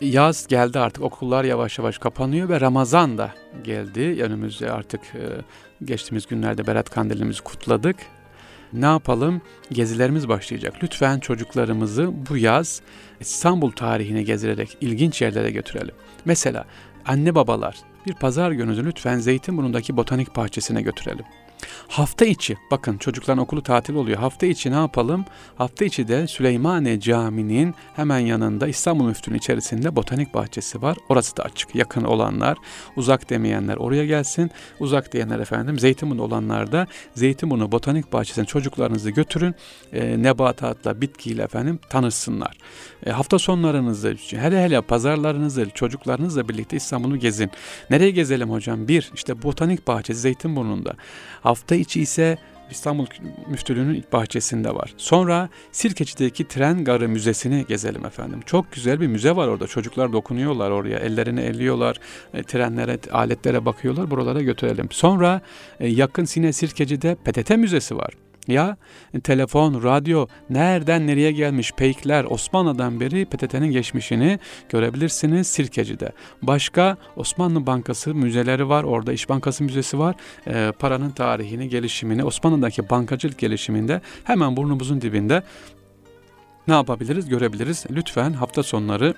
Yaz 0.00 0.46
geldi 0.46 0.78
artık 0.78 1.02
okullar 1.02 1.44
yavaş 1.44 1.78
yavaş 1.78 1.98
kapanıyor 1.98 2.48
ve 2.48 2.60
Ramazan 2.60 3.18
da 3.18 3.34
geldi. 3.64 4.22
Önümüzde 4.22 4.72
artık 4.72 5.00
e, 5.00 5.24
geçtiğimiz 5.84 6.26
günlerde 6.26 6.66
Berat 6.66 6.90
Kandilimizi 6.90 7.42
kutladık. 7.42 7.96
ne 8.72 8.86
yapalım? 8.86 9.42
Gezilerimiz 9.72 10.28
başlayacak. 10.28 10.74
Lütfen 10.82 11.20
çocuklarımızı 11.20 12.12
bu 12.30 12.36
yaz 12.36 12.82
İstanbul 13.20 13.70
tarihine 13.70 14.22
gezdirerek 14.22 14.76
ilginç 14.80 15.22
yerlere 15.22 15.50
götürelim. 15.50 15.94
Mesela 16.24 16.64
anne 17.06 17.34
babalar 17.34 17.76
bir 18.06 18.14
pazar 18.14 18.50
gününü 18.50 18.84
lütfen 18.86 19.18
Zeytinburnu'ndaki 19.18 19.96
botanik 19.96 20.36
bahçesine 20.36 20.82
götürelim. 20.82 21.24
Hafta 21.88 22.24
içi 22.24 22.56
bakın 22.70 22.98
çocukların 22.98 23.42
okulu 23.42 23.62
tatil 23.62 23.94
oluyor. 23.94 24.18
Hafta 24.18 24.46
içi 24.46 24.70
ne 24.70 24.74
yapalım? 24.74 25.24
Hafta 25.56 25.84
içi 25.84 26.08
de 26.08 26.26
Süleymaniye 26.26 27.00
Camii'nin 27.00 27.74
hemen 27.96 28.18
yanında 28.18 28.68
İstanbul 28.68 29.04
Müftülüğü 29.04 29.36
içerisinde 29.36 29.96
botanik 29.96 30.34
bahçesi 30.34 30.82
var. 30.82 30.96
Orası 31.08 31.36
da 31.36 31.42
açık. 31.42 31.74
Yakın 31.74 32.04
olanlar, 32.04 32.58
uzak 32.96 33.30
demeyenler 33.30 33.76
oraya 33.76 34.06
gelsin. 34.06 34.50
Uzak 34.80 35.12
diyenler 35.12 35.38
efendim 35.38 35.78
Zeytinburnu 35.78 36.22
olanlar 36.22 36.72
da 36.72 36.86
Zeytinburnu 37.14 37.72
Botanik 37.72 38.12
Bahçesi'ne 38.12 38.44
çocuklarınızı 38.44 39.10
götürün. 39.10 39.54
E, 39.92 40.22
nebatatla, 40.22 41.00
bitkiyle 41.00 41.42
efendim 41.42 41.78
tanışsınlar. 41.90 42.56
E, 43.06 43.10
hafta 43.10 43.38
sonlarınızı, 43.38 44.16
hele 44.30 44.64
hele 44.64 44.80
pazarlarınızı 44.80 45.70
çocuklarınızla 45.74 46.48
birlikte 46.48 46.76
İstanbul'u 46.76 47.16
gezin. 47.16 47.50
Nereye 47.90 48.10
gezelim 48.10 48.50
hocam? 48.50 48.88
Bir, 48.88 49.10
işte 49.14 49.42
Botanik 49.42 49.86
Bahçesi 49.86 50.20
Zeytinburnu'nda. 50.20 50.94
Hafta 51.48 51.74
içi 51.74 52.00
ise 52.00 52.38
İstanbul 52.70 53.06
Müftülüğü'nün 53.46 54.04
bahçesinde 54.12 54.74
var. 54.74 54.94
Sonra 54.96 55.48
Sirkeci'deki 55.72 56.48
Tren 56.48 56.84
Garı 56.84 57.08
Müzesi'ni 57.08 57.64
gezelim 57.68 58.06
efendim. 58.06 58.40
Çok 58.46 58.72
güzel 58.72 59.00
bir 59.00 59.06
müze 59.06 59.36
var 59.36 59.48
orada. 59.48 59.66
Çocuklar 59.66 60.12
dokunuyorlar 60.12 60.70
oraya. 60.70 60.98
Ellerini 60.98 61.40
elliyorlar. 61.40 61.96
E, 62.34 62.42
trenlere, 62.42 62.98
aletlere 63.12 63.64
bakıyorlar. 63.64 64.10
Buralara 64.10 64.42
götürelim. 64.42 64.88
Sonra 64.90 65.40
e, 65.80 65.88
yakın 65.88 66.24
Sine 66.24 66.52
Sirkeci'de 66.52 67.14
PTT 67.14 67.50
Müzesi 67.50 67.96
var. 67.96 68.12
Ya 68.48 68.76
telefon, 69.24 69.82
radyo 69.82 70.26
nereden 70.50 71.06
nereye 71.06 71.32
gelmiş 71.32 71.72
peykler 71.72 72.24
Osmanlı'dan 72.24 73.00
beri 73.00 73.24
PTT'nin 73.24 73.66
geçmişini 73.66 74.38
görebilirsiniz 74.68 75.46
Sirkeci'de. 75.46 76.12
Başka 76.42 76.96
Osmanlı 77.16 77.66
Bankası 77.66 78.14
müzeleri 78.14 78.68
var. 78.68 78.84
Orada 78.84 79.12
İş 79.12 79.28
Bankası 79.28 79.64
Müzesi 79.64 79.98
var. 79.98 80.14
E, 80.46 80.72
paranın 80.78 81.10
tarihini, 81.10 81.68
gelişimini, 81.68 82.24
Osmanlı'daki 82.24 82.90
bankacılık 82.90 83.38
gelişiminde 83.38 84.00
hemen 84.24 84.56
burnumuzun 84.56 85.00
dibinde 85.00 85.42
ne 86.68 86.74
yapabiliriz 86.74 87.28
görebiliriz. 87.28 87.86
Lütfen 87.90 88.32
hafta 88.32 88.62
sonları 88.62 89.14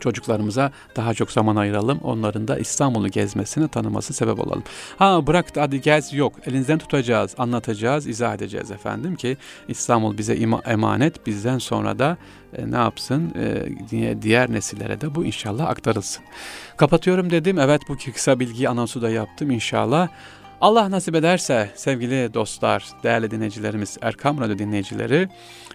çocuklarımıza 0.00 0.72
daha 0.96 1.14
çok 1.14 1.32
zaman 1.32 1.56
ayıralım. 1.56 1.98
Onların 2.02 2.48
da 2.48 2.58
İstanbul'u 2.58 3.08
gezmesini 3.08 3.68
tanıması 3.68 4.12
sebep 4.12 4.40
olalım. 4.40 4.62
Ha 4.98 5.26
bırak 5.26 5.46
hadi 5.56 5.80
gez 5.80 6.12
yok. 6.12 6.32
Elinizden 6.46 6.78
tutacağız, 6.78 7.34
anlatacağız, 7.38 8.06
izah 8.06 8.34
edeceğiz 8.34 8.70
efendim 8.70 9.16
ki 9.16 9.36
İstanbul 9.68 10.18
bize 10.18 10.34
emanet. 10.64 11.26
Bizden 11.26 11.58
sonra 11.58 11.98
da 11.98 12.16
e, 12.56 12.70
ne 12.70 12.76
yapsın? 12.76 13.32
E, 13.92 14.22
diğer 14.22 14.52
nesillere 14.52 15.00
de 15.00 15.14
bu 15.14 15.24
inşallah 15.24 15.68
aktarılsın. 15.68 16.24
Kapatıyorum 16.76 17.30
dedim. 17.30 17.58
Evet 17.58 17.82
bu 17.88 17.96
kısa 18.14 18.40
bilgi 18.40 18.68
anonsu 18.68 19.02
da 19.02 19.10
yaptım 19.10 19.50
inşallah. 19.50 20.08
Allah 20.60 20.90
nasip 20.90 21.14
ederse 21.14 21.70
sevgili 21.74 22.34
dostlar, 22.34 22.86
değerli 23.02 23.30
dinleyicilerimiz, 23.30 23.98
Erkam 24.02 24.40
Radyo 24.40 24.58
dinleyicileri 24.58 25.28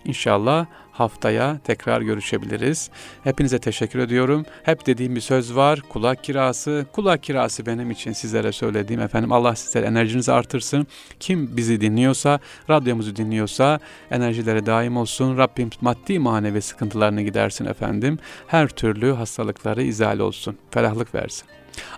inşallah 0.05 0.65
haftaya 0.91 1.59
tekrar 1.63 2.01
görüşebiliriz. 2.01 2.89
Hepinize 3.23 3.59
teşekkür 3.59 3.99
ediyorum. 3.99 4.45
Hep 4.63 4.85
dediğim 4.85 5.15
bir 5.15 5.21
söz 5.21 5.55
var. 5.55 5.81
Kulak 5.89 6.23
kirası. 6.23 6.85
Kulak 6.93 7.23
kirası 7.23 7.65
benim 7.65 7.91
için 7.91 8.11
sizlere 8.11 8.51
söylediğim 8.51 9.01
efendim. 9.01 9.31
Allah 9.31 9.55
sizlere 9.55 9.85
enerjinizi 9.85 10.31
artırsın. 10.31 10.87
Kim 11.19 11.57
bizi 11.57 11.81
dinliyorsa, 11.81 12.39
radyomuzu 12.69 13.15
dinliyorsa 13.15 13.79
enerjileri 14.11 14.65
daim 14.65 14.97
olsun. 14.97 15.37
Rabbim 15.37 15.69
maddi 15.81 16.19
manevi 16.19 16.61
sıkıntılarını 16.61 17.21
gidersin 17.21 17.65
efendim. 17.65 18.19
Her 18.47 18.67
türlü 18.67 19.11
hastalıkları 19.11 19.83
izale 19.83 20.23
olsun. 20.23 20.57
Ferahlık 20.71 21.15
versin. 21.15 21.47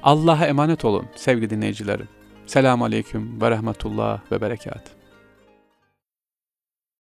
Allah'a 0.04 0.46
emanet 0.46 0.86
olun 0.86 1.06
sevgili 1.16 1.50
dinleyicilerim. 1.50 2.23
Selamun 2.54 2.86
Aleyküm 2.86 3.42
ve 3.42 3.52
Rahmetullah 3.52 4.32
ve 4.32 4.42
Berekat. 4.42 4.93